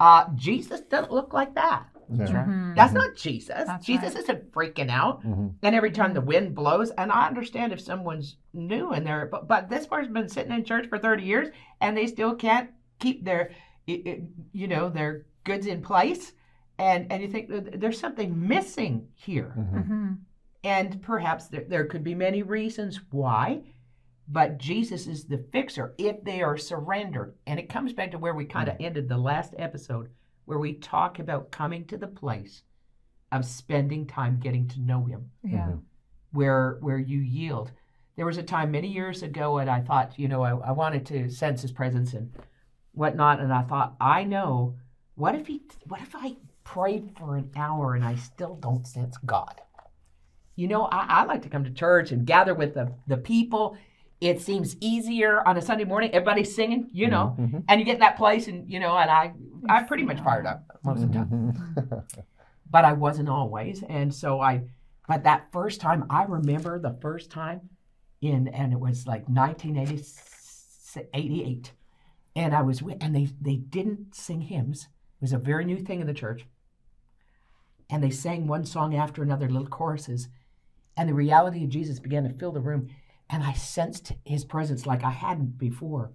uh, 0.00 0.26
Jesus 0.34 0.80
doesn't 0.82 1.12
look 1.12 1.32
like 1.32 1.54
that. 1.54 1.86
That's 2.08 2.30
right. 2.30 2.46
Mhm. 2.46 2.76
That's 2.76 2.92
not 2.92 3.16
Jesus. 3.16 3.64
That's 3.66 3.84
Jesus 3.84 4.14
right. 4.14 4.22
isn't 4.22 4.52
freaking 4.52 4.90
out. 4.90 5.24
Mhm. 5.26 5.54
And 5.62 5.74
every 5.74 5.90
time 5.90 6.14
the 6.14 6.20
wind 6.20 6.54
blows, 6.54 6.90
and 6.92 7.10
I 7.10 7.26
understand 7.26 7.72
if 7.72 7.80
someone's 7.80 8.36
new 8.52 8.92
in 8.92 9.02
they're, 9.02 9.26
but, 9.26 9.48
but 9.48 9.68
this 9.68 9.86
person's 9.88 10.12
been 10.14 10.28
sitting 10.28 10.52
in 10.52 10.64
church 10.64 10.88
for 10.88 10.98
30 10.98 11.24
years 11.24 11.48
and 11.80 11.96
they 11.96 12.06
still 12.06 12.34
can't 12.36 12.70
keep 13.00 13.24
their, 13.24 13.50
i- 13.88 14.02
i- 14.06 14.22
you 14.52 14.68
know, 14.68 14.88
their 14.88 15.26
goods 15.42 15.66
in 15.66 15.82
place. 15.82 16.32
And, 16.78 17.10
and 17.10 17.22
you 17.22 17.28
think 17.28 17.48
there's 17.80 17.98
something 17.98 18.46
missing 18.46 19.08
here. 19.14 19.52
Mhm. 19.58 20.18
And 20.62 21.02
perhaps 21.02 21.48
there, 21.48 21.64
there 21.66 21.86
could 21.86 22.04
be 22.04 22.14
many 22.14 22.42
reasons 22.44 23.00
why, 23.10 23.62
but 24.28 24.58
Jesus 24.58 25.06
is 25.06 25.24
the 25.24 25.44
fixer 25.52 25.94
if 25.98 26.22
they 26.24 26.42
are 26.42 26.56
surrendered. 26.56 27.34
And 27.46 27.58
it 27.58 27.68
comes 27.68 27.92
back 27.92 28.10
to 28.10 28.18
where 28.18 28.34
we 28.34 28.44
kind 28.44 28.68
of 28.68 28.76
mm. 28.76 28.84
ended 28.84 29.08
the 29.08 29.16
last 29.16 29.54
episode, 29.58 30.08
where 30.44 30.58
we 30.58 30.74
talk 30.74 31.18
about 31.18 31.50
coming 31.50 31.84
to 31.86 31.96
the 31.96 32.06
place 32.06 32.62
of 33.32 33.44
spending 33.44 34.06
time 34.06 34.40
getting 34.40 34.68
to 34.68 34.80
know 34.80 35.04
Him, 35.04 35.30
Yeah. 35.42 35.58
Mm-hmm. 35.58 35.78
where 36.32 36.78
where 36.80 36.98
you 36.98 37.20
yield. 37.20 37.72
There 38.16 38.26
was 38.26 38.38
a 38.38 38.42
time 38.42 38.70
many 38.70 38.88
years 38.88 39.22
ago, 39.22 39.58
and 39.58 39.68
I 39.68 39.80
thought, 39.80 40.18
you 40.18 40.26
know, 40.26 40.42
I, 40.42 40.56
I 40.68 40.72
wanted 40.72 41.04
to 41.06 41.30
sense 41.30 41.62
His 41.62 41.72
presence 41.72 42.14
and 42.14 42.32
whatnot, 42.92 43.40
and 43.40 43.52
I 43.52 43.62
thought, 43.62 43.94
I 44.00 44.24
know 44.24 44.76
what 45.16 45.34
if 45.34 45.46
he 45.46 45.62
what 45.86 46.00
if 46.00 46.14
I 46.14 46.36
prayed 46.62 47.10
for 47.18 47.36
an 47.36 47.50
hour 47.56 47.94
and 47.94 48.04
I 48.04 48.16
still 48.16 48.54
don't 48.54 48.86
sense 48.86 49.16
God? 49.24 49.60
You 50.56 50.68
know, 50.68 50.84
I, 50.84 51.06
I 51.08 51.24
like 51.24 51.42
to 51.42 51.48
come 51.48 51.64
to 51.64 51.70
church 51.70 52.12
and 52.12 52.26
gather 52.26 52.54
with 52.54 52.74
the, 52.74 52.92
the 53.06 53.16
people. 53.16 53.76
It 54.20 54.40
seems 54.40 54.76
easier 54.80 55.46
on 55.46 55.56
a 55.58 55.62
Sunday 55.62 55.84
morning. 55.84 56.10
Everybody's 56.12 56.54
singing, 56.54 56.88
you 56.92 57.08
know, 57.08 57.36
Mm-hmm. 57.38 57.58
and 57.68 57.80
you 57.80 57.84
get 57.84 57.94
in 57.94 58.00
that 58.00 58.16
place 58.16 58.46
and 58.48 58.68
you 58.70 58.80
know, 58.80 58.96
and 58.96 59.10
I 59.10 59.32
I 59.68 59.82
pretty 59.82 60.04
much 60.04 60.20
fired 60.20 60.46
up 60.46 60.64
most 60.84 61.02
of 61.02 61.12
the 61.12 61.18
time. 61.18 62.04
But 62.70 62.84
I 62.84 62.92
wasn't 62.94 63.28
always. 63.28 63.82
And 63.88 64.12
so 64.14 64.40
I 64.40 64.62
but 65.06 65.22
that 65.24 65.52
first 65.52 65.80
time 65.80 66.04
I 66.10 66.24
remember 66.24 66.78
the 66.78 66.96
first 67.00 67.30
time 67.30 67.68
in 68.20 68.48
and 68.48 68.72
it 68.72 68.80
was 68.80 69.06
like 69.06 69.28
1988 69.28 71.72
and 72.34 72.54
I 72.54 72.62
was 72.62 72.82
with, 72.82 72.96
and 73.00 73.14
they 73.14 73.28
they 73.40 73.56
didn't 73.56 74.14
sing 74.14 74.42
hymns. 74.42 74.82
It 74.84 75.22
was 75.22 75.32
a 75.32 75.38
very 75.38 75.64
new 75.64 75.78
thing 75.78 76.00
in 76.00 76.06
the 76.06 76.14
church. 76.14 76.46
And 77.88 78.02
they 78.02 78.10
sang 78.10 78.46
one 78.46 78.64
song 78.64 78.96
after 78.96 79.22
another, 79.22 79.48
little 79.48 79.68
choruses, 79.68 80.28
and 80.96 81.08
the 81.08 81.14
reality 81.14 81.64
of 81.64 81.70
Jesus 81.70 82.00
began 82.00 82.24
to 82.24 82.30
fill 82.30 82.52
the 82.52 82.60
room, 82.60 82.88
and 83.30 83.42
I 83.42 83.52
sensed 83.52 84.12
His 84.24 84.44
presence 84.44 84.86
like 84.86 85.04
I 85.04 85.10
hadn't 85.10 85.58
before, 85.58 86.12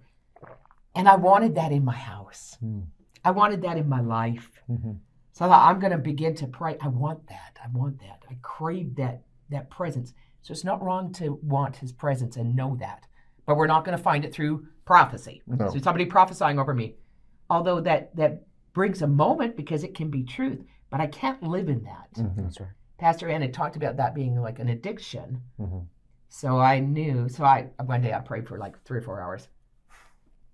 and 0.94 1.08
I 1.08 1.16
wanted 1.16 1.54
that 1.56 1.72
in 1.72 1.84
my 1.84 1.94
house. 1.94 2.56
Mm. 2.62 2.86
I 3.24 3.30
wanted 3.30 3.62
that 3.62 3.76
in 3.76 3.88
my 3.88 4.00
life. 4.00 4.50
Mhm. 4.68 4.98
So 5.32 5.44
I 5.44 5.48
thought 5.48 5.70
I'm 5.70 5.80
going 5.80 5.92
to 5.92 5.98
begin 5.98 6.34
to 6.36 6.46
pray. 6.46 6.76
I 6.80 6.88
want 6.88 7.26
that. 7.28 7.58
I 7.64 7.68
want 7.68 8.00
that. 8.00 8.24
I 8.30 8.36
crave 8.42 8.96
that 8.96 9.22
that 9.50 9.70
presence. 9.70 10.14
So 10.42 10.52
it's 10.52 10.64
not 10.64 10.82
wrong 10.82 11.12
to 11.14 11.38
want 11.42 11.76
His 11.76 11.92
presence 11.92 12.36
and 12.36 12.56
know 12.56 12.76
that, 12.76 13.06
but 13.46 13.56
we're 13.56 13.66
not 13.66 13.84
going 13.84 13.96
to 13.96 14.02
find 14.02 14.24
it 14.24 14.32
through 14.34 14.66
prophecy. 14.84 15.42
No. 15.46 15.68
So 15.70 15.78
somebody 15.78 16.06
prophesying 16.06 16.58
over 16.58 16.74
me, 16.74 16.96
although 17.48 17.80
that 17.80 18.14
that 18.16 18.46
brings 18.72 19.02
a 19.02 19.06
moment 19.06 19.56
because 19.56 19.84
it 19.84 19.94
can 19.94 20.08
be 20.10 20.24
truth, 20.24 20.64
but 20.90 21.00
I 21.00 21.06
can't 21.06 21.42
live 21.42 21.68
in 21.68 21.82
that. 21.84 22.08
Mhm. 22.14 22.36
That's 22.36 22.60
right. 22.60 22.70
Pastor 22.98 23.28
Ann 23.28 23.42
had 23.42 23.52
talked 23.54 23.76
about 23.76 23.96
that 23.96 24.14
being 24.14 24.40
like 24.40 24.58
an 24.58 24.68
addiction. 24.68 25.42
Mhm. 25.60 25.86
So 26.34 26.58
I 26.58 26.80
knew. 26.80 27.28
So 27.28 27.44
I 27.44 27.68
one 27.84 28.00
day 28.00 28.14
I 28.14 28.20
prayed 28.20 28.48
for 28.48 28.56
like 28.56 28.82
three 28.84 28.98
or 28.98 29.02
four 29.02 29.20
hours, 29.20 29.48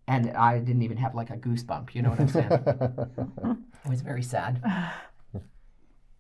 and 0.09 0.37
I 0.37 0.59
didn't 0.59 0.83
even 0.83 0.97
have 0.97 1.15
like 1.15 1.31
a 1.31 1.37
goosebump. 1.37 1.95
You 1.95 2.03
know 2.03 2.11
what 2.11 2.21
I'm 2.21 2.29
saying? 2.29 2.51
It 3.85 3.89
was 3.89 4.03
very 4.03 4.23
sad. 4.23 4.61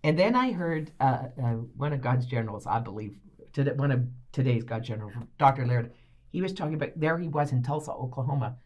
And 0.04 0.16
then 0.16 0.36
I 0.36 0.52
heard 0.52 0.92
uh, 1.00 1.24
uh, 1.42 1.54
one 1.76 1.92
of 1.92 2.00
God's 2.00 2.24
generals, 2.24 2.68
I 2.68 2.78
believe, 2.78 3.18
today, 3.52 3.72
one 3.72 3.90
of 3.90 4.06
today's 4.30 4.62
God 4.62 4.84
generals, 4.84 5.12
Dr. 5.38 5.66
Laird. 5.66 5.92
He 6.30 6.40
was 6.40 6.52
talking 6.52 6.74
about 6.74 6.90
there 6.94 7.18
he 7.18 7.26
was 7.26 7.50
in 7.50 7.64
Tulsa, 7.64 7.90
Oklahoma, 7.90 8.58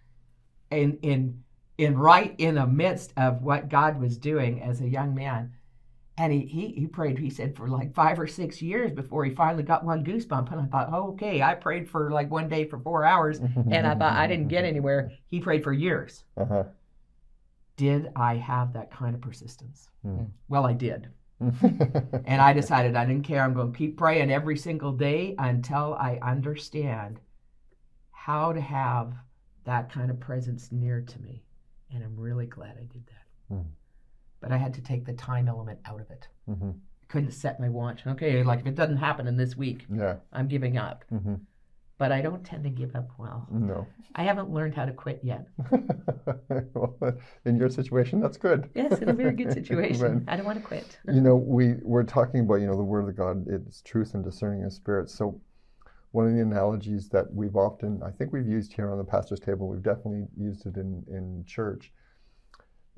in 0.70 0.98
in 1.00 1.42
in 1.78 1.96
right 1.96 2.34
in 2.36 2.56
the 2.56 2.66
midst 2.66 3.14
of 3.16 3.40
what 3.40 3.70
God 3.70 3.98
was 3.98 4.18
doing 4.18 4.60
as 4.60 4.82
a 4.82 4.88
young 4.88 5.14
man. 5.14 5.54
And 6.18 6.30
he, 6.32 6.40
he, 6.46 6.68
he 6.72 6.86
prayed, 6.86 7.18
he 7.18 7.30
said, 7.30 7.56
for 7.56 7.68
like 7.68 7.94
five 7.94 8.20
or 8.20 8.26
six 8.26 8.60
years 8.60 8.92
before 8.92 9.24
he 9.24 9.30
finally 9.34 9.62
got 9.62 9.82
one 9.84 10.04
goosebump. 10.04 10.52
And 10.52 10.60
I 10.60 10.66
thought, 10.66 10.90
oh, 10.92 11.12
okay, 11.12 11.40
I 11.42 11.54
prayed 11.54 11.88
for 11.88 12.10
like 12.10 12.30
one 12.30 12.48
day 12.48 12.66
for 12.66 12.78
four 12.78 13.04
hours. 13.04 13.38
And 13.38 13.86
I 13.86 13.94
thought 13.94 14.12
I 14.16 14.26
didn't 14.26 14.48
get 14.48 14.64
anywhere. 14.66 15.12
He 15.28 15.40
prayed 15.40 15.64
for 15.64 15.72
years 15.72 16.24
Uh-huh. 16.36 16.64
did 17.76 18.10
I 18.14 18.36
have 18.36 18.74
that 18.74 18.90
kind 18.90 19.14
of 19.14 19.20
persistence? 19.22 19.88
Hmm. 20.02 20.24
Well, 20.48 20.66
I 20.66 20.74
did. 20.74 21.08
And 22.24 22.40
I 22.40 22.52
decided 22.52 22.94
I 22.94 23.04
didn't 23.04 23.24
care. 23.24 23.42
I'm 23.42 23.54
going 23.54 23.72
to 23.72 23.78
keep 23.78 23.96
praying 23.96 24.30
every 24.30 24.56
single 24.56 24.92
day 24.92 25.34
until 25.38 25.94
I 25.94 26.18
understand 26.22 27.18
how 28.12 28.52
to 28.52 28.60
have 28.60 29.14
that 29.64 29.90
kind 29.90 30.10
of 30.10 30.20
presence 30.20 30.70
near 30.70 31.00
to 31.00 31.18
me. 31.20 31.42
And 31.92 32.04
I'm 32.04 32.16
really 32.16 32.46
glad 32.46 32.76
I 32.78 32.84
did 32.92 33.04
that. 33.06 33.54
Hmm. 33.54 33.62
But 34.42 34.52
I 34.52 34.56
had 34.58 34.74
to 34.74 34.82
take 34.82 35.06
the 35.06 35.12
time 35.14 35.48
element 35.48 35.78
out 35.86 36.00
of 36.00 36.10
it. 36.10 36.28
Mhm. 36.50 36.74
Couldn't 37.08 37.30
set 37.30 37.60
my 37.60 37.68
watch. 37.68 38.06
Okay, 38.06 38.42
like 38.42 38.60
if 38.60 38.66
it 38.66 38.74
doesn't 38.74 38.96
happen 38.96 39.26
in 39.28 39.36
this 39.36 39.56
week, 39.56 39.86
Yeah. 39.88 40.16
I'm 40.32 40.48
giving 40.48 40.76
up. 40.76 41.04
Mhm. 41.12 41.40
But 41.98 42.10
I 42.10 42.20
don't 42.20 42.42
tend 42.42 42.64
to 42.64 42.70
give 42.70 42.96
up 42.96 43.10
well. 43.16 43.46
No. 43.52 43.86
I 44.16 44.24
haven't 44.24 44.50
learned 44.50 44.74
how 44.74 44.86
to 44.86 44.92
quit 44.92 45.20
yet. 45.22 45.46
well, 46.74 46.96
in 47.44 47.56
your 47.56 47.68
situation, 47.68 48.20
that's 48.20 48.36
good. 48.36 48.68
Yes, 48.74 48.98
in 49.00 49.08
a 49.08 49.12
very 49.12 49.32
good 49.32 49.52
situation. 49.58 50.24
I 50.26 50.36
don't 50.36 50.46
want 50.46 50.58
to 50.58 50.64
quit. 50.64 50.98
you 51.06 51.20
know, 51.20 51.36
we 51.36 51.74
we're 51.82 52.02
talking 52.02 52.40
about 52.40 52.56
you 52.56 52.66
know 52.66 52.76
the 52.76 52.82
word 52.82 53.08
of 53.08 53.16
God. 53.16 53.46
It's 53.46 53.82
truth 53.82 54.14
and 54.14 54.24
discerning 54.24 54.64
of 54.64 54.72
spirits. 54.72 55.14
So 55.14 55.40
one 56.10 56.26
of 56.26 56.34
the 56.34 56.42
analogies 56.42 57.08
that 57.10 57.32
we've 57.32 57.56
often, 57.56 58.02
I 58.02 58.10
think 58.10 58.32
we've 58.32 58.48
used 58.48 58.72
here 58.72 58.90
on 58.90 58.98
the 58.98 59.04
pastor's 59.04 59.40
table. 59.40 59.68
We've 59.68 59.82
definitely 59.82 60.26
used 60.36 60.66
it 60.66 60.76
in 60.76 61.04
in 61.08 61.44
church. 61.44 61.92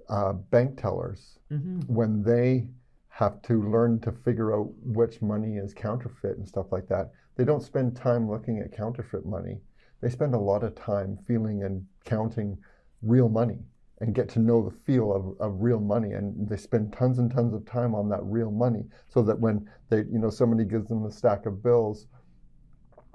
Uh, 0.08 0.34
bank 0.34 0.78
tellers 0.80 1.38
hmm 1.48 1.80
when 1.86 2.22
they 2.22 2.68
have 3.08 3.40
to 3.42 3.62
learn 3.70 4.00
to 4.00 4.10
figure 4.10 4.52
out 4.54 4.68
which 4.82 5.22
money 5.22 5.56
is 5.56 5.72
counterfeit 5.72 6.36
and 6.36 6.46
stuff 6.46 6.66
like 6.72 6.88
that, 6.88 7.12
they 7.36 7.44
don't 7.44 7.62
spend 7.62 7.96
time 7.96 8.28
looking 8.28 8.58
at 8.58 8.72
counterfeit 8.72 9.24
money. 9.24 9.60
They 10.00 10.10
spend 10.10 10.34
a 10.34 10.38
lot 10.38 10.64
of 10.64 10.74
time 10.74 11.16
feeling 11.26 11.62
and 11.62 11.86
counting 12.04 12.58
real 13.02 13.28
money 13.28 13.58
and 14.00 14.14
get 14.14 14.28
to 14.30 14.40
know 14.40 14.62
the 14.68 14.76
feel 14.84 15.12
of, 15.12 15.40
of 15.40 15.62
real 15.62 15.78
money. 15.78 16.12
And 16.12 16.48
they 16.48 16.56
spend 16.56 16.92
tons 16.92 17.20
and 17.20 17.30
tons 17.30 17.54
of 17.54 17.64
time 17.64 17.94
on 17.94 18.08
that 18.08 18.24
real 18.24 18.50
money 18.50 18.84
so 19.08 19.22
that 19.22 19.38
when 19.38 19.70
they, 19.90 19.98
you 19.98 20.18
know, 20.18 20.30
somebody 20.30 20.64
gives 20.64 20.88
them 20.88 21.04
a 21.04 21.10
stack 21.10 21.46
of 21.46 21.62
bills, 21.62 22.08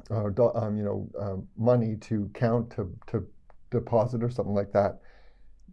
uh, 0.09 0.25
um, 0.55 0.77
you 0.77 0.83
know, 0.83 1.09
um, 1.19 1.47
money 1.57 1.97
to 1.97 2.29
count 2.33 2.69
to, 2.71 2.89
to 3.07 3.27
deposit 3.69 4.23
or 4.23 4.29
something 4.29 4.55
like 4.55 4.71
that, 4.71 5.01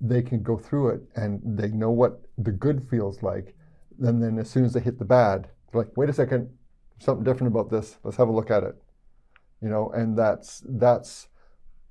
they 0.00 0.22
can 0.22 0.42
go 0.42 0.56
through 0.56 0.90
it 0.90 1.02
and 1.14 1.40
they 1.44 1.68
know 1.68 1.90
what 1.90 2.22
the 2.38 2.52
good 2.52 2.88
feels 2.88 3.22
like. 3.22 3.54
And 4.00 4.22
then 4.22 4.38
as 4.38 4.50
soon 4.50 4.64
as 4.64 4.72
they 4.72 4.80
hit 4.80 4.98
the 4.98 5.04
bad, 5.04 5.48
they're 5.72 5.82
like, 5.82 5.96
wait 5.96 6.10
a 6.10 6.12
second, 6.12 6.50
something 6.98 7.24
different 7.24 7.52
about 7.52 7.70
this. 7.70 7.98
Let's 8.02 8.16
have 8.16 8.28
a 8.28 8.32
look 8.32 8.50
at 8.50 8.62
it. 8.62 8.76
You 9.62 9.68
know, 9.70 9.90
and 9.90 10.16
that's 10.18 10.62
that's 10.66 11.28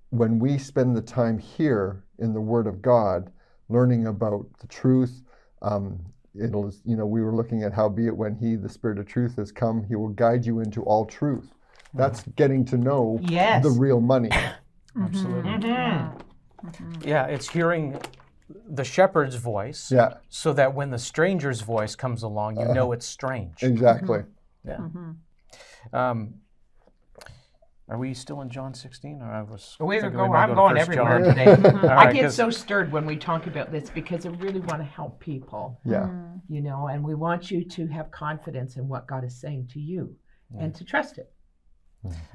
when 0.10 0.40
we 0.40 0.58
spend 0.58 0.96
the 0.96 1.02
time 1.02 1.40
here 1.40 2.04
in 2.20 2.34
the 2.34 2.42
Word 2.42 2.68
of 2.68 2.82
God, 2.82 3.32
learning 3.70 4.08
about 4.08 4.46
the 4.60 4.68
truth. 4.68 5.24
Um, 5.62 6.00
it'll, 6.40 6.72
you 6.86 6.96
know, 6.96 7.06
we 7.06 7.22
were 7.22 7.36
looking 7.36 7.64
at 7.64 7.74
how 7.74 7.90
be 7.90 8.06
it 8.06 8.16
when 8.16 8.36
He, 8.36 8.56
the 8.56 8.70
Spirit 8.70 9.00
of 9.00 9.08
Truth, 9.08 9.38
has 9.38 9.52
come, 9.52 9.84
He 9.84 9.96
will 9.96 10.10
guide 10.10 10.46
you 10.46 10.60
into 10.60 10.84
all 10.84 11.06
truth. 11.06 11.50
That's 11.94 12.22
mm-hmm. 12.22 12.32
getting 12.36 12.66
to 12.66 12.78
know 12.78 13.20
Yes. 13.24 13.64
the 13.64 13.72
real 13.72 14.02
money. 14.02 14.30
Mm-hmm. 14.96 15.08
Absolutely. 15.08 15.52
Mm-hmm. 15.52 16.18
Mhm. 16.72 17.06
Yeah, 17.06 17.26
it's 17.26 17.50
hearing 17.50 18.00
the 18.70 18.84
shepherd's 18.84 19.36
voice 19.36 19.92
Yeah, 19.92 20.16
so 20.30 20.54
that 20.54 20.74
when 20.74 20.92
the 20.92 21.00
stranger's 21.00 21.62
voice 21.62 21.96
comes 21.96 22.24
along, 22.24 22.60
you 22.60 22.66
know 22.74 22.92
it's 22.92 23.06
strange. 23.06 23.64
exactly. 23.64 24.24
Yeah. 24.64 24.80
Um, 25.94 26.36
are 27.88 27.98
we 28.00 28.14
still 28.16 28.42
in 28.42 28.50
John 28.50 28.74
16? 28.74 29.22
Or 29.22 29.32
I 29.32 29.44
was 29.44 29.78
We're 29.80 30.02
thinking 30.02 30.18
go, 30.18 30.28
we 30.28 30.36
I'm 30.38 30.50
go 30.50 30.56
going 30.56 30.78
everywhere 30.78 31.20
John. 31.24 31.36
today. 31.36 31.70
All 31.84 31.90
I 31.90 31.96
right, 32.06 32.14
get 32.14 32.24
'cause- 32.24 32.36
so 32.36 32.50
stirred 32.50 32.92
when 32.92 33.06
we 33.06 33.16
talk 33.16 33.46
about 33.46 33.72
this 33.72 33.90
because 33.92 34.26
I 34.26 34.30
really 34.30 34.60
want 34.60 34.80
to 34.82 34.84
help 34.86 35.20
people, 35.20 35.80
Yeah. 35.84 36.10
you 36.50 36.62
know, 36.62 36.88
and 36.88 37.04
we 37.04 37.14
want 37.14 37.52
you 37.52 37.64
to 37.64 37.88
have 37.88 38.10
confidence 38.10 38.78
in 38.78 38.88
what 38.88 39.06
God 39.08 39.24
is 39.24 39.36
saying 39.40 39.68
to 39.74 39.80
you 39.80 40.16
and 40.60 40.74
to 40.76 40.84
trust 40.84 41.18
it. 41.20 41.32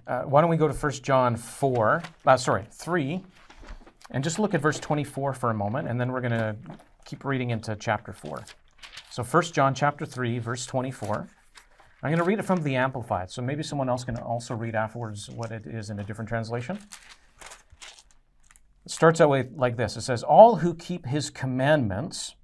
Uh, 0.07 0.23
why 0.23 0.41
don't 0.41 0.51
we 0.51 0.57
go 0.57 0.69
to 0.69 0.75
1 0.75 1.03
John 1.03 1.37
4, 1.37 2.03
uh, 2.27 2.37
sorry, 2.37 2.67
3, 2.71 3.25
and 4.11 4.25
just 4.25 4.39
look 4.39 4.55
at 4.55 4.61
verse 4.61 4.79
24 4.81 5.35
for 5.35 5.51
a 5.51 5.55
moment, 5.55 5.89
and 5.89 6.01
then 6.01 6.13
we're 6.13 6.21
going 6.21 6.33
to 6.33 6.57
keep 7.05 7.25
reading 7.25 7.51
into 7.51 7.77
chapter 7.77 8.13
4. 8.13 8.45
So 9.11 9.23
1 9.23 9.43
John 9.45 9.75
chapter 9.75 10.07
3, 10.07 10.39
verse 10.39 10.67
24. 10.67 11.29
I'm 12.03 12.11
going 12.11 12.19
to 12.19 12.25
read 12.25 12.39
it 12.39 12.45
from 12.45 12.63
the 12.63 12.77
Amplified, 12.77 13.31
so 13.31 13.43
maybe 13.43 13.63
someone 13.63 13.89
else 13.89 14.05
can 14.05 14.17
also 14.17 14.55
read 14.55 14.75
afterwards 14.75 15.29
what 15.29 15.53
it 15.53 15.67
is 15.67 15.91
in 15.91 15.99
a 15.99 16.05
different 16.05 16.29
translation. 16.29 16.79
It 18.87 18.91
starts 18.91 19.21
out 19.21 19.29
with, 19.29 19.49
like 19.55 19.77
this 19.77 19.97
It 19.97 20.03
says, 20.03 20.23
All 20.23 20.57
who 20.57 20.75
keep 20.75 21.07
his 21.07 21.29
commandments 21.29 22.35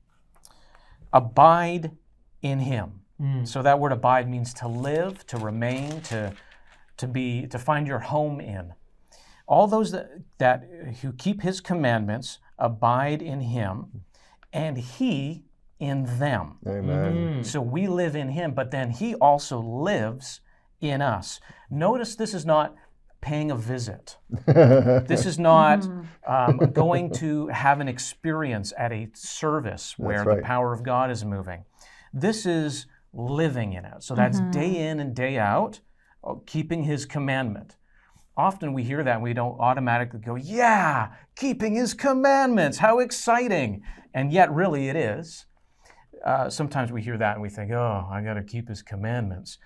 abide 1.12 1.92
in 2.42 2.61
him. 2.61 3.00
Hmm. 3.18 3.44
So 3.44 3.62
that 3.62 3.80
word 3.80 3.92
abide 3.92 4.28
means 4.28 4.52
to 4.54 4.68
live, 4.68 5.26
to 5.28 5.38
remain, 5.38 6.02
to, 6.02 6.35
to 6.99 7.06
be, 7.06 7.46
to 7.46 7.58
find 7.58 7.87
your 7.87 8.00
home 8.00 8.40
in. 8.40 8.75
All 9.46 9.66
those 9.66 9.92
that, 9.92 10.10
that 10.38 10.68
who 11.02 11.12
keep 11.12 11.42
his 11.42 11.60
commandments 11.60 12.38
abide 12.58 13.22
in 13.22 13.40
him, 13.40 14.04
and 14.52 14.78
he 14.78 15.44
in 15.78 16.18
them. 16.18 16.58
Amen. 16.66 17.44
So 17.44 17.60
we 17.60 17.86
live 17.86 18.16
in 18.16 18.30
him, 18.30 18.52
but 18.52 18.70
then 18.70 18.90
he 18.90 19.14
also 19.14 19.60
lives 19.60 20.40
in 20.80 21.02
us. 21.02 21.40
Notice 21.70 22.16
this 22.16 22.34
is 22.34 22.46
not 22.46 22.74
paying 23.20 23.50
a 23.50 23.56
visit. 23.56 24.16
This 24.46 25.26
is 25.26 25.38
not 25.38 25.86
um, 26.26 26.58
going 26.72 27.12
to 27.14 27.48
have 27.48 27.80
an 27.80 27.88
experience 27.88 28.72
at 28.78 28.92
a 28.92 29.08
service 29.14 29.94
where 29.98 30.24
right. 30.24 30.36
the 30.36 30.42
power 30.42 30.72
of 30.72 30.82
God 30.82 31.10
is 31.10 31.24
moving. 31.24 31.64
This 32.12 32.46
is 32.46 32.86
living 33.12 33.72
in 33.72 33.84
it. 33.84 34.02
So 34.02 34.14
that's 34.14 34.40
day 34.50 34.88
in 34.88 35.00
and 35.00 35.14
day 35.14 35.38
out, 35.38 35.80
uh, 36.24 36.34
keeping 36.46 36.84
his 36.84 37.06
commandment. 37.06 37.76
Often 38.37 38.73
we 38.73 38.83
hear 38.83 39.02
that 39.02 39.14
and 39.14 39.23
we 39.23 39.33
don't 39.33 39.59
automatically 39.61 40.21
go, 40.21 40.35
yeah, 40.35 41.12
keeping 41.37 41.75
his 41.75 41.95
commandments, 41.95 42.78
how 42.78 42.99
exciting. 42.99 43.83
And 44.12 44.33
yet, 44.33 44.52
really, 44.52 44.88
it 44.88 44.97
is. 44.97 45.47
Uh, 46.25 46.50
sometimes 46.50 46.90
we 46.90 47.02
hear 47.02 47.16
that 47.19 47.35
and 47.35 47.43
we 47.43 47.49
think, 47.49 47.71
oh, 47.73 48.09
I 48.11 48.21
got 48.23 48.35
to 48.35 48.43
keep 48.43 48.69
his 48.69 48.83
commandments. 48.83 49.59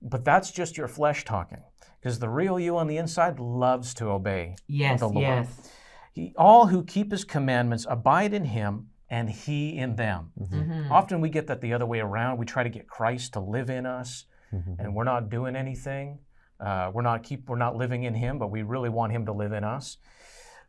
But 0.00 0.24
that's 0.24 0.50
just 0.52 0.76
your 0.76 0.88
flesh 0.88 1.24
talking, 1.24 1.62
because 2.00 2.18
the 2.20 2.28
real 2.28 2.58
you 2.60 2.76
on 2.76 2.86
the 2.86 2.96
inside 2.98 3.40
loves 3.40 3.92
to 3.94 4.06
obey 4.06 4.54
Yes, 4.68 5.00
the 5.00 5.08
Lord. 5.08 5.22
yes. 5.22 5.70
He, 6.12 6.32
all 6.36 6.66
who 6.68 6.84
keep 6.84 7.10
his 7.10 7.24
commandments 7.24 7.84
abide 7.88 8.32
in 8.32 8.44
him 8.44 8.88
and 9.10 9.28
he 9.30 9.76
in 9.76 9.96
them. 9.96 10.32
Mhm. 10.38 10.90
Often 10.90 11.20
we 11.20 11.30
get 11.30 11.46
that 11.48 11.60
the 11.60 11.72
other 11.72 11.86
way 11.86 11.98
around. 12.00 12.38
We 12.38 12.46
try 12.46 12.62
to 12.62 12.68
get 12.68 12.86
Christ 12.88 13.32
to 13.32 13.40
live 13.40 13.70
in 13.70 13.86
us, 13.86 14.24
Mhm. 14.52 14.78
and 14.78 14.94
we're 14.94 15.04
not 15.04 15.30
doing 15.30 15.56
anything. 15.56 16.20
Uh, 16.60 16.90
we're 16.92 17.02
not 17.02 17.22
keep 17.22 17.48
we're 17.48 17.56
not 17.56 17.76
living 17.76 18.04
in 18.04 18.14
Him, 18.14 18.38
but 18.38 18.50
we 18.50 18.62
really 18.62 18.88
want 18.88 19.12
Him 19.12 19.26
to 19.26 19.32
live 19.32 19.52
in 19.52 19.64
us. 19.64 19.98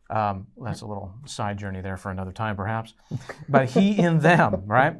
Um, 0.08 0.48
that's 0.60 0.80
a 0.80 0.86
little 0.86 1.14
side 1.26 1.58
journey 1.58 1.80
there 1.80 1.96
for 1.96 2.10
another 2.10 2.32
time, 2.32 2.56
perhaps. 2.56 2.94
But 3.48 3.70
He 3.70 3.98
in 3.98 4.18
them, 4.20 4.62
right? 4.66 4.96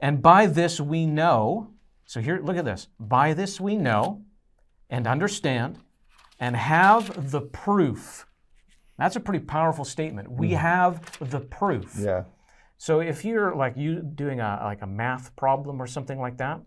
And 0.00 0.22
by 0.22 0.46
this 0.46 0.80
we 0.80 1.06
know. 1.06 1.72
So 2.04 2.20
here, 2.20 2.40
look 2.42 2.56
at 2.56 2.64
this. 2.64 2.88
By 2.98 3.34
this 3.34 3.60
we 3.60 3.76
know, 3.76 4.22
and 4.88 5.06
understand, 5.06 5.78
and 6.40 6.56
have 6.56 7.30
the 7.30 7.40
proof. 7.40 8.26
That's 8.96 9.16
a 9.16 9.20
pretty 9.20 9.44
powerful 9.44 9.84
statement. 9.84 10.30
We 10.30 10.52
have 10.52 11.18
the 11.20 11.40
proof. 11.40 11.96
Yeah. 11.98 12.24
So 12.78 13.00
if 13.00 13.24
you're 13.24 13.54
like 13.54 13.76
you 13.76 14.00
doing 14.00 14.40
a 14.40 14.60
like 14.62 14.82
a 14.82 14.86
math 14.86 15.34
problem 15.36 15.82
or 15.82 15.86
something 15.86 16.18
like 16.18 16.38
that, 16.38 16.60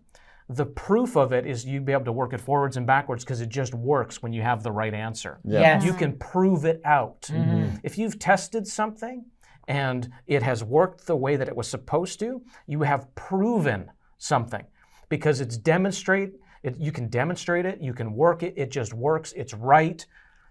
the 0.56 0.66
proof 0.66 1.16
of 1.16 1.32
it 1.32 1.46
is 1.46 1.64
you'd 1.64 1.84
be 1.84 1.92
able 1.92 2.04
to 2.04 2.12
work 2.12 2.32
it 2.32 2.40
forwards 2.40 2.76
and 2.76 2.86
backwards 2.86 3.24
because 3.24 3.40
it 3.40 3.48
just 3.48 3.74
works 3.74 4.22
when 4.22 4.32
you 4.32 4.42
have 4.42 4.62
the 4.62 4.72
right 4.72 4.94
answer. 4.94 5.40
Yeah. 5.44 5.60
Yes. 5.60 5.84
You 5.84 5.92
can 5.92 6.16
prove 6.18 6.64
it 6.64 6.80
out. 6.84 7.22
Mhm. 7.22 7.80
If 7.82 7.98
you've 7.98 8.18
tested 8.18 8.66
something 8.66 9.24
and 9.68 10.10
it 10.26 10.42
has 10.42 10.64
worked 10.64 11.06
the 11.06 11.16
way 11.16 11.36
that 11.36 11.48
it 11.48 11.54
was 11.56 11.68
supposed 11.68 12.18
to, 12.20 12.42
you 12.66 12.82
have 12.82 13.14
proven 13.14 13.90
something 14.18 14.64
because 15.08 15.40
it's 15.40 15.56
demonstrate 15.58 16.32
it, 16.62 16.76
you 16.78 16.92
can 16.92 17.08
demonstrate 17.08 17.66
it, 17.66 17.80
you 17.80 17.92
can 17.92 18.14
work 18.14 18.42
it, 18.42 18.54
it 18.56 18.70
just 18.70 18.94
works, 18.94 19.32
it's 19.34 19.52
right, 19.54 20.06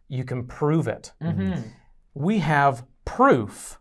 you 0.08 0.24
can 0.26 0.46
prove 0.46 0.88
it. 0.88 1.14
Mhm. 1.22 1.64
We 2.14 2.40
have 2.40 2.86
proof. 3.06 3.80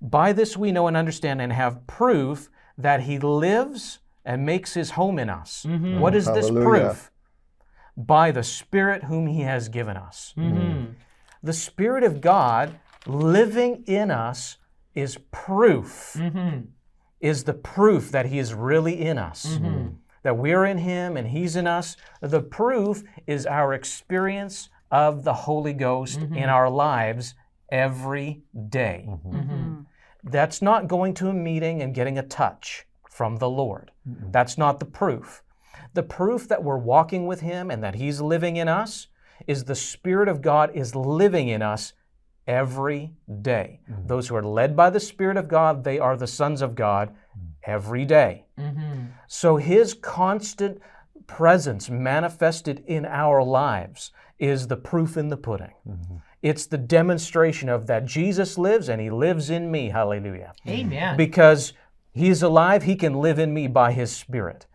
By 0.00 0.32
this 0.34 0.56
we 0.56 0.70
know 0.70 0.86
and 0.86 0.96
understand 0.96 1.40
and 1.40 1.52
have 1.52 1.86
proof 1.86 2.50
that 2.76 3.02
he 3.02 3.18
lives 3.18 3.98
and 4.24 4.44
makes 4.46 4.74
his 4.74 4.92
home 4.92 5.18
in 5.18 5.28
us. 5.30 5.66
Mhm. 5.68 6.00
What 6.00 6.14
is 6.14 6.26
this 6.32 6.50
proof? 6.64 7.10
By 7.96 8.30
the 8.30 8.42
Spirit 8.42 9.04
whom 9.04 9.26
he 9.26 9.42
has 9.42 9.68
given 9.68 9.96
us. 9.96 10.34
Mhm. 10.36 10.94
The 11.42 11.52
Spirit 11.52 12.02
of 12.04 12.20
God 12.20 12.78
living 13.06 13.84
in 13.86 14.10
us 14.10 14.56
is 14.94 15.18
proof, 15.30 16.14
Mhm. 16.18 16.68
is 17.20 17.44
the 17.44 17.54
proof 17.54 18.10
that 18.10 18.26
he 18.26 18.38
is 18.38 18.54
really 18.54 19.00
in 19.00 19.18
us. 19.18 19.58
That 20.22 20.38
we're 20.38 20.64
in 20.64 20.78
him 20.78 21.16
and 21.18 21.28
he's 21.28 21.54
in 21.54 21.66
us. 21.66 21.96
The 22.22 22.40
proof 22.40 23.02
is 23.26 23.46
our 23.46 23.74
experience 23.74 24.70
of 24.90 25.22
the 25.24 25.34
Holy 25.34 25.74
Ghost 25.74 26.20
in 26.20 26.48
our 26.48 26.70
lives 26.70 27.34
every 27.70 28.42
day. 28.68 29.06
That's 30.24 30.62
not 30.62 30.88
going 30.88 31.14
to 31.14 31.28
a 31.28 31.34
meeting 31.34 31.82
and 31.82 31.94
getting 31.94 32.18
a 32.18 32.22
touch 32.22 32.86
from 33.10 33.36
the 33.36 33.48
Lord. 33.48 33.90
That's 34.32 34.58
not 34.58 34.80
the 34.80 34.86
proof. 34.86 35.42
The 35.94 36.02
proof 36.02 36.48
that 36.48 36.64
we're 36.64 36.78
walking 36.78 37.26
with 37.26 37.40
Him 37.40 37.70
and 37.70 37.82
that 37.82 37.94
He's 37.94 38.20
living 38.20 38.56
in 38.56 38.68
us 38.68 39.08
is 39.46 39.64
the 39.64 39.74
Spirit 39.74 40.28
of 40.28 40.42
God 40.42 40.70
is 40.74 40.94
living 40.94 41.48
in 41.48 41.62
us 41.62 41.92
every 42.46 43.12
day. 43.42 43.80
Mm-hmm. 43.90 44.06
Those 44.06 44.28
who 44.28 44.36
are 44.36 44.42
led 44.42 44.76
by 44.76 44.90
the 44.90 45.00
Spirit 45.00 45.36
of 45.36 45.48
God, 45.48 45.84
they 45.84 45.98
are 45.98 46.16
the 46.16 46.26
sons 46.26 46.62
of 46.62 46.74
God 46.74 47.10
mm. 47.10 47.48
every 47.62 48.04
day. 48.04 48.44
Mhm. 48.58 49.08
So 49.28 49.56
His 49.56 49.94
constant 49.94 50.80
presence 51.26 51.88
manifested 51.88 52.82
in 52.86 53.06
our 53.06 53.42
lives 53.42 54.12
is 54.38 54.66
the 54.66 54.76
proof 54.76 55.16
in 55.16 55.28
the 55.28 55.36
pudding. 55.36 55.74
Mm-hmm. 55.88 56.16
It's 56.44 56.66
the 56.66 56.76
demonstration 56.76 57.70
of 57.70 57.86
that 57.86 58.04
Jesus 58.04 58.58
lives 58.58 58.90
and 58.90 59.00
He 59.00 59.08
lives 59.08 59.48
in 59.48 59.70
me. 59.70 59.88
Hallelujah. 59.88 60.52
Amen. 60.68 61.16
Because 61.16 61.72
He's 62.12 62.42
alive, 62.42 62.82
He 62.82 62.96
can 62.96 63.14
live 63.14 63.38
in 63.38 63.54
me 63.54 63.66
by 63.66 63.92
His 63.92 64.14
Spirit. 64.14 64.66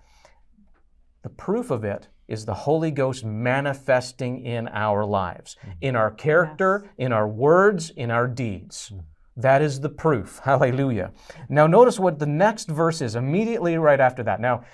The 1.22 1.30
proof 1.30 1.70
of 1.70 1.84
it 1.84 2.08
is 2.28 2.46
the 2.46 2.56
Holy 2.56 2.90
Ghost 2.90 3.24
manifesting 3.24 4.44
in 4.44 4.68
our 4.70 5.06
lives, 5.06 5.58
mm-hmm. 5.62 5.72
in 5.82 5.96
our 5.96 6.10
character, 6.10 6.90
in 6.98 7.14
our 7.14 7.28
words, 7.28 7.92
in 7.92 8.10
our 8.10 8.26
deeds. 8.26 8.90
Mm-hmm. 8.90 9.02
That 9.36 9.62
is 9.62 9.80
the 9.80 9.90
proof. 9.90 10.42
Hallelujah. 10.44 11.12
Now, 11.50 11.68
notice 11.68 12.00
what 12.00 12.18
the 12.18 12.26
next 12.26 12.68
verse 12.68 13.00
is 13.00 13.16
immediately 13.16 13.78
right 13.78 14.00
after 14.00 14.24
that. 14.24 14.42
Now, 14.42 14.66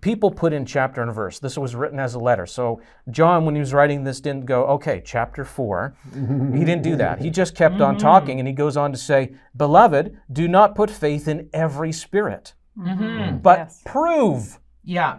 people 0.00 0.30
put 0.30 0.52
in 0.52 0.64
chapter 0.66 1.02
and 1.02 1.12
verse. 1.12 1.38
This 1.38 1.56
was 1.58 1.74
written 1.74 1.98
as 1.98 2.14
a 2.14 2.18
letter. 2.18 2.46
So, 2.46 2.80
John, 3.10 3.44
when 3.44 3.54
he 3.54 3.60
was 3.60 3.72
writing 3.72 4.04
this, 4.04 4.20
didn't 4.20 4.46
go, 4.46 4.64
okay, 4.66 5.02
chapter 5.04 5.44
four. 5.44 5.96
he 6.12 6.64
didn't 6.64 6.82
do 6.82 6.96
that. 6.96 7.20
He 7.20 7.30
just 7.30 7.54
kept 7.54 7.80
on 7.80 7.94
mm-hmm. 7.94 8.02
talking 8.02 8.38
and 8.38 8.48
he 8.48 8.54
goes 8.54 8.76
on 8.76 8.92
to 8.92 8.98
say, 8.98 9.34
Beloved, 9.56 10.16
do 10.32 10.48
not 10.48 10.74
put 10.74 10.90
faith 10.90 11.28
in 11.28 11.48
every 11.52 11.92
spirit, 11.92 12.54
Mhm. 12.78 13.42
but 13.42 13.58
Yes. 13.58 13.82
prove 13.84 14.60
Yeah. 14.82 15.18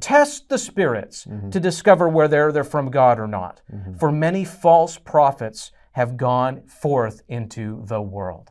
Test 0.00 0.48
the 0.48 0.58
spirits 0.58 1.24
mm-hmm. 1.24 1.50
to 1.50 1.60
discover 1.60 2.08
whether 2.08 2.50
they're 2.50 2.64
from 2.64 2.90
God 2.90 3.20
or 3.20 3.28
not. 3.28 3.62
Mm-hmm. 3.72 3.94
For 3.94 4.10
many 4.10 4.44
false 4.44 4.98
prophets 4.98 5.70
have 5.92 6.16
gone 6.16 6.62
forth 6.66 7.22
into 7.28 7.84
the 7.86 8.02
world. 8.02 8.48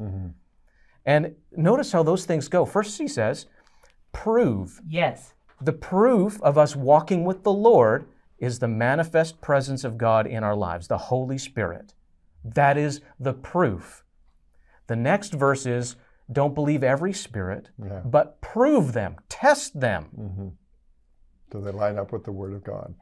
And 1.05 1.35
notice 1.51 1.91
how 1.91 2.03
those 2.03 2.25
things 2.25 2.47
go. 2.47 2.63
First, 2.65 2.97
he 2.97 3.07
says, 3.09 3.47
prove. 4.13 4.79
Yes. 4.87 5.33
The 5.63 5.73
proof 5.73 6.41
of 6.41 6.57
us 6.57 6.75
walking 6.75 7.23
with 7.23 7.43
the 7.43 7.51
Lord 7.53 8.05
is 8.37 8.59
the 8.59 8.67
manifest 8.67 9.39
presence 9.39 9.83
of 9.83 9.97
God 9.97 10.27
in 10.27 10.43
our 10.43 10.55
lives, 10.55 10.87
the 10.87 10.97
Holy 10.97 11.37
Spirit. 11.37 11.93
That 12.43 12.77
is 12.77 12.99
the 13.19 13.33
proof. 13.33 14.03
The 14.87 14.97
next 14.97 15.33
verse 15.33 15.65
is, 15.65 15.95
don't 16.31 16.53
believe 16.55 16.83
every 16.83 17.13
spirit, 17.13 17.69
Yeah. 17.81 18.01
but 18.03 18.41
prove 18.41 18.91
them, 18.91 19.15
test 19.29 19.79
them. 19.79 20.05
hmm 20.15 20.47
Do 21.51 21.61
they 21.61 21.71
line 21.71 21.97
up 21.97 22.11
with 22.11 22.25
the 22.25 22.31
Word 22.33 22.53
of 22.53 22.63
God? 22.63 22.95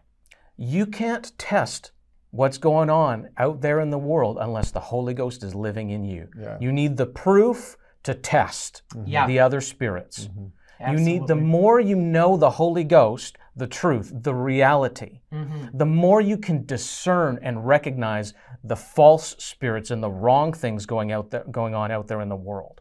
You 0.58 0.86
can't 0.86 1.32
test 1.40 1.92
what's 2.30 2.58
going 2.60 2.90
on 2.92 3.30
out 3.38 3.62
there 3.62 3.80
in 3.80 3.90
the 3.90 3.98
world 3.98 4.38
unless 4.40 4.70
the 4.72 4.80
Holy 4.80 5.14
Ghost 5.16 5.44
is 5.44 5.56
living 5.56 5.90
in 5.90 6.04
you. 6.04 6.28
Yeah. 6.38 6.58
You 6.60 6.72
need 6.72 6.98
the 6.98 7.06
proof 7.08 7.78
to 8.04 8.14
test 8.14 8.84
Yeah. 9.06 9.26
the 9.26 9.40
other 9.40 9.62
spirits. 9.62 10.30
You 10.90 10.98
need 11.00 11.28
the 11.28 11.36
more 11.36 11.80
you 11.80 11.96
know 11.96 12.38
the 12.38 12.52
Holy 12.52 12.84
Ghost, 12.84 13.38
the 13.56 13.68
truth, 13.68 14.12
the 14.14 14.34
reality, 14.34 15.20
Mhm. 15.32 15.78
the 15.78 15.86
more 15.86 16.22
you 16.22 16.38
can 16.38 16.66
discern 16.66 17.40
and 17.42 17.68
recognize 17.68 18.34
the 18.64 18.76
false 18.76 19.36
spirits 19.40 19.92
and 19.92 20.02
the 20.02 20.10
wrong 20.10 20.54
things 20.54 20.86
going 20.86 21.12
out 21.12 21.32
there, 21.32 21.44
going 21.52 21.76
on 21.76 21.92
out 21.92 22.08
there 22.08 22.22
in 22.22 22.30
the 22.30 22.36
world. 22.36 22.80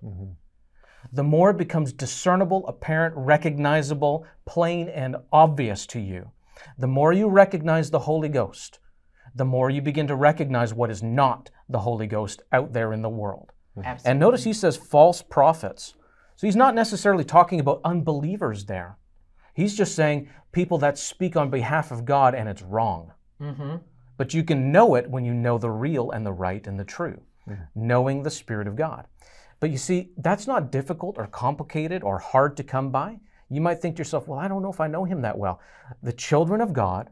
The 1.12 1.24
more 1.24 1.50
it 1.50 1.56
becomes 1.56 1.92
discernible, 1.92 2.66
apparent, 2.68 3.14
recognizable, 3.16 4.24
plain, 4.44 4.88
and 4.88 5.16
obvious 5.32 5.86
to 5.88 6.00
you. 6.00 6.30
The 6.78 6.86
more 6.86 7.12
you 7.12 7.28
recognize 7.28 7.90
the 7.90 8.00
Holy 8.00 8.28
Ghost, 8.28 8.78
the 9.34 9.44
more 9.44 9.70
you 9.70 9.80
begin 9.80 10.06
to 10.08 10.16
recognize 10.16 10.74
what 10.74 10.90
is 10.90 11.02
not 11.02 11.50
the 11.68 11.80
Holy 11.80 12.06
Ghost 12.06 12.42
out 12.52 12.72
there 12.72 12.92
in 12.92 13.02
the 13.02 13.08
world. 13.08 13.52
Absolutely. 13.76 14.10
And 14.10 14.20
notice 14.20 14.44
he 14.44 14.52
says 14.52 14.76
false 14.76 15.22
prophets. 15.22 15.94
So 16.40 16.46
he's 16.46 16.56
not 16.56 16.74
necessarily 16.74 17.22
talking 17.22 17.60
about 17.60 17.82
unbelievers 17.84 18.64
there. 18.64 18.96
He's 19.52 19.76
just 19.76 19.94
saying 19.94 20.30
people 20.52 20.78
that 20.78 20.96
speak 20.96 21.36
on 21.36 21.50
behalf 21.50 21.90
of 21.90 22.06
God 22.06 22.34
and 22.34 22.48
it's 22.48 22.62
wrong. 22.62 23.12
Mhm. 23.38 23.82
But 24.16 24.32
you 24.32 24.42
can 24.42 24.72
know 24.72 24.94
it 24.94 25.10
when 25.10 25.26
you 25.26 25.34
know 25.34 25.58
the 25.58 25.70
real 25.70 26.10
and 26.10 26.24
the 26.24 26.32
right 26.32 26.66
and 26.66 26.80
the 26.80 26.84
true, 26.86 27.20
knowing 27.74 28.22
the 28.22 28.30
Spirit 28.30 28.66
of 28.66 28.74
God. 28.74 29.06
But 29.60 29.68
you 29.68 29.76
see, 29.76 30.14
that's 30.16 30.46
not 30.46 30.72
difficult 30.72 31.18
or 31.18 31.26
complicated 31.26 32.02
or 32.02 32.18
hard 32.18 32.56
to 32.56 32.64
come 32.64 32.88
by. 32.90 33.20
You 33.50 33.60
might 33.60 33.82
think 33.82 33.96
to 33.96 34.00
yourself, 34.00 34.26
well, 34.26 34.38
I 34.38 34.48
don't 34.48 34.62
know 34.62 34.72
if 34.72 34.80
I 34.80 34.86
know 34.86 35.04
him 35.04 35.20
that 35.20 35.36
well. 35.36 35.60
The 36.02 36.14
children 36.14 36.62
of 36.62 36.72
God 36.72 37.10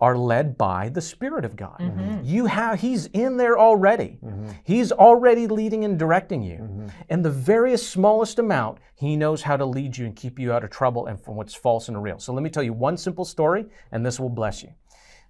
are 0.00 0.16
led 0.16 0.56
by 0.56 0.88
the 0.88 1.00
Spirit 1.00 1.44
of 1.44 1.56
God. 1.56 1.78
Mm-hmm. 1.80 2.00
Mm-hmm. 2.00 2.24
You 2.24 2.46
have 2.46 2.80
He's 2.80 3.06
in 3.06 3.36
there 3.36 3.58
already. 3.58 4.18
Mm-hmm. 4.24 4.50
He's 4.64 4.92
already 4.92 5.46
leading 5.46 5.84
and 5.84 5.98
directing 5.98 6.42
you. 6.42 6.88
And 7.08 7.24
the 7.24 7.30
various 7.30 7.86
smallest 7.86 8.38
amount, 8.38 8.78
He 8.94 9.16
knows 9.16 9.42
how 9.42 9.56
to 9.56 9.64
lead 9.64 9.96
you 9.96 10.06
and 10.06 10.14
keep 10.14 10.38
you 10.38 10.52
out 10.52 10.62
of 10.62 10.70
trouble 10.70 11.06
and 11.06 11.20
from 11.20 11.36
what's 11.36 11.54
false 11.54 11.88
and 11.88 12.00
real. 12.02 12.18
So 12.18 12.32
let 12.32 12.42
me 12.42 12.50
tell 12.50 12.62
you 12.62 12.72
one 12.72 12.96
simple 12.96 13.24
story, 13.24 13.66
and 13.90 14.06
this 14.06 14.20
will 14.20 14.28
bless 14.28 14.62
you. 14.62 14.72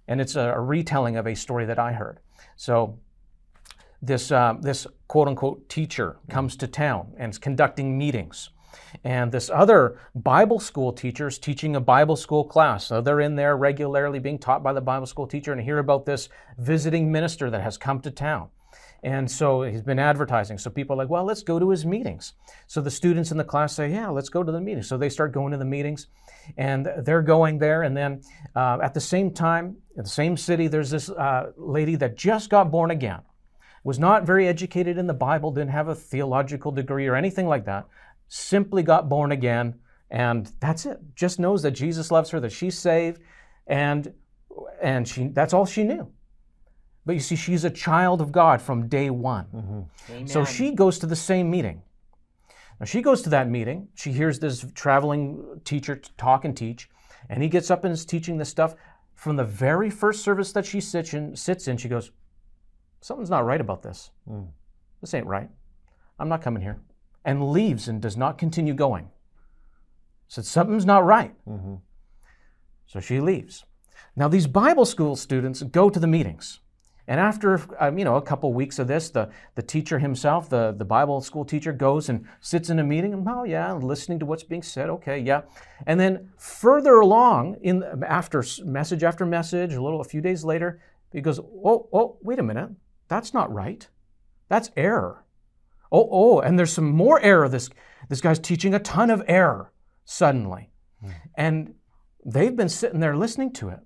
And 0.07 0.21
it's 0.21 0.35
a, 0.35 0.53
a 0.55 0.59
retelling 0.59 1.17
of 1.17 1.27
a 1.27 1.35
story 1.35 1.65
that 1.65 1.79
I 1.79 1.93
heard. 1.93 2.19
So 2.55 2.99
this, 4.01 4.31
uh, 4.31 4.55
this 4.61 4.85
quote 5.07 5.27
unquote 5.27 5.67
teacher 5.67 6.17
comes 6.29 6.55
to 6.57 6.67
town 6.67 7.13
and 7.17 7.31
is 7.31 7.37
conducting 7.37 7.97
meetings. 7.97 8.51
And 9.03 9.31
this 9.31 9.49
other 9.49 9.99
Bible 10.15 10.59
school 10.59 10.93
teacher 10.93 11.27
is 11.27 11.37
teaching 11.37 11.75
a 11.75 11.81
Bible 11.81 12.15
school 12.15 12.43
class. 12.43 12.85
So 12.85 13.01
they're 13.01 13.21
in 13.21 13.35
there 13.35 13.57
regularly 13.57 14.19
being 14.19 14.39
taught 14.39 14.63
by 14.63 14.73
the 14.73 14.81
Bible 14.81 15.05
school 15.05 15.27
teacher 15.27 15.51
and 15.51 15.61
hear 15.61 15.79
about 15.79 16.05
this 16.05 16.29
visiting 16.57 17.11
minister 17.11 17.49
that 17.49 17.61
has 17.61 17.77
come 17.77 17.99
to 18.01 18.11
town. 18.11 18.49
And 19.03 19.31
so 19.31 19.61
he's 19.61 19.81
been 19.81 19.99
advertising. 19.99 20.57
So 20.57 20.69
people 20.69 20.95
are 20.95 20.97
like, 20.97 21.09
well, 21.09 21.23
let's 21.23 21.43
go 21.43 21.57
to 21.57 21.69
his 21.69 21.85
meetings. 21.85 22.33
So 22.67 22.81
the 22.81 22.91
students 22.91 23.31
in 23.31 23.37
the 23.37 23.43
class 23.43 23.73
say, 23.73 23.91
yeah, 23.91 24.09
let's 24.09 24.29
go 24.29 24.43
to 24.43 24.51
the 24.51 24.59
meetings. 24.59 24.87
So 24.87 24.97
they 24.97 25.09
start 25.09 25.31
going 25.31 25.51
to 25.51 25.57
the 25.57 25.65
meetings 25.65 26.07
and 26.57 26.87
they're 26.99 27.21
going 27.21 27.59
there. 27.59 27.83
And 27.83 27.95
then 27.95 28.21
uh, 28.55 28.79
at 28.83 28.93
the 28.93 28.99
same 28.99 29.31
time, 29.31 29.77
in 29.95 30.03
the 30.03 30.09
same 30.09 30.35
city, 30.35 30.67
there's 30.67 30.89
this 30.89 31.09
uh, 31.09 31.51
lady 31.55 31.95
that 31.95 32.17
just 32.17 32.49
got 32.49 32.71
born 32.71 32.91
again, 32.91 33.21
was 33.85 33.99
not 33.99 34.25
very 34.25 34.47
educated 34.47 34.97
in 34.97 35.07
the 35.07 35.13
Bible, 35.13 35.51
didn't 35.51 35.71
have 35.71 35.87
a 35.87 35.95
theological 35.95 36.71
degree 36.71 37.07
or 37.07 37.15
anything 37.15 37.47
like 37.47 37.65
that, 37.65 37.87
simply 38.29 38.83
got 38.83 39.09
born 39.09 39.31
again. 39.31 39.75
And 40.09 40.51
that's 40.59 40.85
it. 40.85 40.99
Just 41.15 41.39
knows 41.39 41.61
that 41.61 41.71
Jesus 41.71 42.09
loves 42.09 42.29
her, 42.31 42.39
that 42.39 42.51
she's 42.51 42.77
saved, 42.77 43.21
and 43.67 44.11
and 44.81 45.07
she 45.07 45.27
that's 45.27 45.53
all 45.53 45.65
she 45.65 45.83
knew. 45.83 46.11
But 47.05 47.13
you 47.13 47.21
see, 47.21 47.35
she's 47.35 47.63
a 47.63 47.69
child 47.69 48.21
of 48.21 48.31
God 48.31 48.61
from 48.61 48.87
day 48.87 49.09
one. 49.09 49.45
Mm-hmm. 49.53 50.11
Amen. 50.11 50.27
So 50.27 50.45
she 50.45 50.71
goes 50.71 50.99
to 50.99 51.07
the 51.07 51.15
same 51.15 51.49
meeting. 51.49 51.81
Now 52.79 52.85
she 52.85 53.01
goes 53.01 53.21
to 53.23 53.29
that 53.29 53.49
meeting. 53.49 53.89
She 53.93 54.11
hears 54.11 54.39
this 54.39 54.65
traveling 54.73 55.61
teacher 55.63 56.01
talk 56.17 56.45
and 56.45 56.55
teach, 56.55 56.89
and 57.29 57.43
he 57.43 57.49
gets 57.49 57.69
up 57.69 57.83
and 57.83 57.93
is 57.93 58.05
teaching 58.05 58.37
this 58.37 58.49
stuff. 58.49 58.75
From 59.13 59.35
the 59.35 59.43
very 59.43 59.89
first 59.89 60.23
service 60.23 60.53
that 60.53 60.65
she 60.65 60.79
sits 60.79 61.13
in, 61.13 61.35
sits 61.35 61.67
in 61.67 61.77
she 61.77 61.89
goes, 61.89 62.11
"Something's 63.01 63.29
not 63.29 63.45
right 63.45 63.61
about 63.61 63.83
this. 63.83 64.11
Hmm. 64.27 64.45
This 65.01 65.13
ain't 65.13 65.27
right. 65.27 65.49
I'm 66.17 66.29
not 66.29 66.41
coming 66.41 66.63
here," 66.63 66.79
and 67.25 67.51
leaves 67.51 67.87
and 67.87 68.01
does 68.01 68.17
not 68.17 68.37
continue 68.37 68.73
going. 68.73 69.09
Said 70.27 70.45
something's 70.45 70.85
not 70.85 71.05
right. 71.05 71.33
So 72.85 72.99
she 72.99 73.19
leaves. 73.19 73.65
Now 74.15 74.27
these 74.27 74.47
Bible 74.47 74.85
school 74.85 75.15
students 75.15 75.61
go 75.63 75.89
to 75.89 75.99
the 75.99 76.07
meetings. 76.07 76.59
And 77.07 77.19
after 77.19 77.59
um, 77.79 77.97
you 77.97 78.05
know 78.05 78.17
a 78.17 78.21
couple 78.21 78.53
weeks 78.53 78.77
of 78.77 78.87
this, 78.87 79.09
the, 79.09 79.29
the 79.55 79.63
teacher 79.63 79.97
himself, 79.97 80.47
the, 80.47 80.75
the 80.77 80.85
Bible 80.85 81.21
school 81.21 81.43
teacher, 81.43 81.73
goes 81.73 82.07
and 82.07 82.27
sits 82.39 82.69
in 82.69 82.77
a 82.77 82.83
meeting. 82.83 83.13
And 83.13 83.27
oh 83.27 83.43
yeah, 83.43 83.73
listening 83.73 84.19
to 84.19 84.27
what's 84.27 84.43
being 84.43 84.61
said. 84.61 84.89
Okay, 84.89 85.17
yeah. 85.17 85.41
And 85.87 85.99
then 85.99 86.29
further 86.37 86.99
along 86.99 87.57
in 87.63 87.83
after 88.05 88.43
message 88.63 89.03
after 89.03 89.25
message, 89.25 89.73
a 89.73 89.81
little 89.81 90.01
a 90.01 90.03
few 90.03 90.21
days 90.21 90.43
later, 90.43 90.81
he 91.11 91.21
goes, 91.21 91.39
oh 91.39 91.89
oh 91.91 92.17
wait 92.21 92.37
a 92.37 92.43
minute, 92.43 92.69
that's 93.07 93.33
not 93.33 93.51
right. 93.51 93.87
That's 94.47 94.69
error. 94.77 95.23
Oh 95.91 96.07
oh, 96.11 96.39
and 96.39 96.57
there's 96.57 96.73
some 96.73 96.91
more 96.91 97.19
error. 97.21 97.49
This 97.49 97.69
this 98.09 98.21
guy's 98.21 98.39
teaching 98.39 98.73
a 98.73 98.79
ton 98.79 99.09
of 99.09 99.23
error 99.27 99.71
suddenly, 100.05 100.71
and 101.35 101.73
they've 102.25 102.55
been 102.55 102.69
sitting 102.69 102.99
there 102.99 103.15
listening 103.15 103.53
to 103.53 103.69
it 103.69 103.79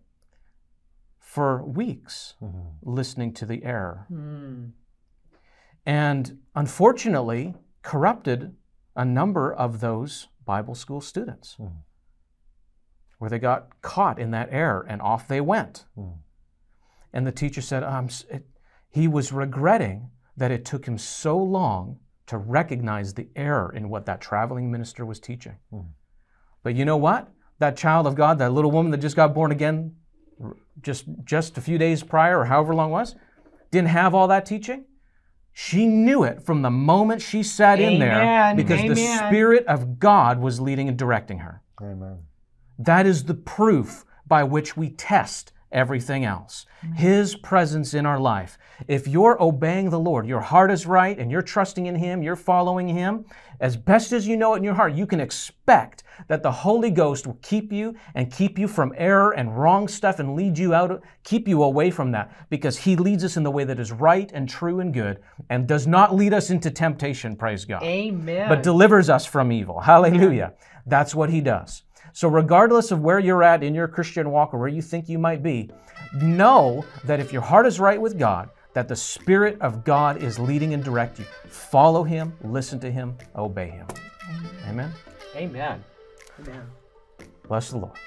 for 1.19 1.63
weeks 1.63 2.35
listening 2.81 3.33
to 3.33 3.45
the 3.45 3.63
error. 3.63 4.05
Hmm. 4.07 4.65
And 5.85 6.39
unfortunately, 6.55 7.55
corrupted 7.81 8.55
a 8.95 9.03
number 9.03 9.53
of 9.53 9.79
those 9.79 10.27
Bible 10.45 10.75
school 10.75 11.01
students 11.01 11.57
where 13.17 13.29
they 13.29 13.39
got 13.39 13.81
caught 13.81 14.19
in 14.19 14.31
that 14.31 14.49
error 14.51 14.85
and 14.87 15.01
off 15.01 15.27
they 15.27 15.41
went. 15.41 15.85
And 17.11 17.27
the 17.27 17.31
teacher 17.31 17.61
said 17.61 17.83
um, 17.83 18.09
it, 18.29 18.45
he 18.89 19.07
was 19.07 19.31
regretting 19.31 20.09
that 20.37 20.51
it 20.51 20.65
took 20.65 20.85
him 20.85 20.97
so 20.97 21.37
long 21.37 21.99
to 22.27 22.37
recognize 22.37 23.13
the 23.13 23.27
error 23.35 23.71
in 23.75 23.89
what 23.89 24.05
that 24.05 24.21
traveling 24.21 24.71
minister 24.71 25.05
was 25.05 25.19
teaching. 25.19 25.57
Hmm. 25.69 25.81
But 26.63 26.75
you 26.75 26.85
know 26.85 26.97
what? 26.97 27.29
That 27.59 27.77
child 27.77 28.07
of 28.07 28.15
God, 28.15 28.39
that 28.39 28.53
little 28.53 28.71
woman 28.71 28.91
that 28.91 28.97
just 28.97 29.15
got 29.15 29.33
born 29.33 29.51
again 29.51 29.95
just, 30.81 31.05
just 31.23 31.57
a 31.57 31.61
few 31.61 31.77
days 31.77 32.03
prior 32.03 32.39
or 32.39 32.45
however 32.45 32.73
long 32.73 32.89
it 32.89 32.93
was, 32.93 33.15
didn't 33.71 33.89
have 33.89 34.15
all 34.15 34.27
that 34.29 34.45
teaching. 34.45 34.85
She 35.51 35.85
knew 35.85 36.23
it 36.23 36.41
from 36.41 36.63
the 36.63 36.71
moment 36.71 37.21
she 37.21 37.43
sat 37.43 37.79
in 37.79 37.99
there 37.99 38.19
Amen. 38.19 38.55
because 38.55 38.81
the 38.81 38.95
Spirit 38.95 39.65
of 39.67 39.99
God 39.99 40.39
was 40.39 40.59
leading 40.59 40.87
and 40.87 40.97
directing 40.97 41.39
her. 41.39 41.61
Amen. 41.79 42.19
That 42.79 43.05
is 43.05 43.25
the 43.25 43.35
proof 43.35 44.03
by 44.25 44.43
which 44.43 44.75
we 44.75 44.89
test 44.89 45.52
everything 45.73 46.23
else. 46.23 46.65
His 46.95 47.35
presence 47.35 47.93
in 47.93 48.05
our 48.05 48.19
life. 48.19 48.57
If 48.87 49.07
you're 49.07 49.41
obeying 49.41 49.89
the 49.89 49.99
Lord, 49.99 50.27
your 50.27 50.41
heart 50.41 50.69
is 50.69 50.85
right, 50.85 51.17
and 51.17 51.31
you're 51.31 51.41
trusting 51.41 51.85
in 51.85 51.95
Him, 51.95 52.21
you're 52.21 52.35
following 52.35 52.89
Him, 52.89 53.25
as 53.61 53.77
best 53.77 54.11
as 54.11 54.27
you 54.27 54.35
know 54.35 54.53
it 54.53 54.57
in 54.57 54.63
your 54.63 54.73
heart, 54.73 54.93
you 54.93 55.07
can 55.07 55.21
expect 55.21 56.03
that 56.27 56.43
the 56.43 56.51
Holy 56.51 56.91
Ghost 56.91 57.25
will 57.25 57.39
keep 57.41 57.71
you 57.71 57.95
and 58.15 58.31
keep 58.31 58.59
you 58.59 58.67
from 58.67 58.93
error 58.97 59.31
and 59.31 59.57
wrong 59.57 59.87
stuff 59.87 60.19
and 60.19 60.35
lead 60.35 60.57
you 60.57 60.73
out, 60.73 61.01
keep 61.23 61.47
you 61.47 61.63
away 61.63 61.89
from 61.89 62.11
that, 62.11 62.49
because 62.49 62.77
He 62.77 62.97
leads 62.97 63.23
us 63.23 63.37
in 63.37 63.43
the 63.43 63.51
way 63.51 63.63
that 63.63 63.79
is 63.79 63.93
right 63.93 64.29
and 64.33 64.49
true 64.49 64.81
and 64.81 64.93
good, 64.93 65.21
and 65.49 65.67
does 65.67 65.87
not 65.87 66.13
lead 66.13 66.33
us 66.33 66.49
into 66.49 66.69
temptation, 66.69 67.35
praise 67.37 67.63
God 67.63 67.81
Amen. 67.83 68.49
but 68.49 68.61
delivers 68.61 69.09
us 69.09 69.25
from 69.25 69.51
evil. 69.51 69.79
Hallelujah. 69.79 70.53
That's 70.85 71.15
what 71.15 71.29
he 71.29 71.41
does. 71.41 71.83
So, 72.13 72.27
regardless 72.27 72.91
of 72.91 73.01
where 73.01 73.19
you're 73.19 73.41
at 73.41 73.63
in 73.63 73.73
your 73.73 73.87
Christian 73.87 74.29
walk 74.29 74.53
or 74.53 74.59
where 74.59 74.69
you 74.69 74.83
think 74.83 75.09
you 75.09 75.17
might 75.17 75.41
be, 75.41 75.71
know 76.21 76.85
that 77.05 77.19
if 77.19 77.33
your 77.33 77.41
heart 77.41 77.65
is 77.65 77.79
right 77.79 77.99
with 77.99 78.19
God, 78.19 78.49
that 78.73 78.87
the 78.87 78.95
Spirit 78.95 79.59
of 79.61 79.83
God 79.83 80.21
is 80.21 80.37
leading 80.37 80.75
and 80.75 80.83
directing 80.83 81.25
you. 81.25 81.49
Follow 81.49 82.03
him, 82.03 82.33
listen 82.43 82.79
to 82.81 82.91
him, 82.91 83.17
obey 83.35 83.69
him. 83.69 83.87
Amen. 84.67 84.91
Amen. 85.35 85.83
Amen. 86.39 86.63
Bless 87.47 87.71
the 87.71 87.77
Lord. 87.77 87.97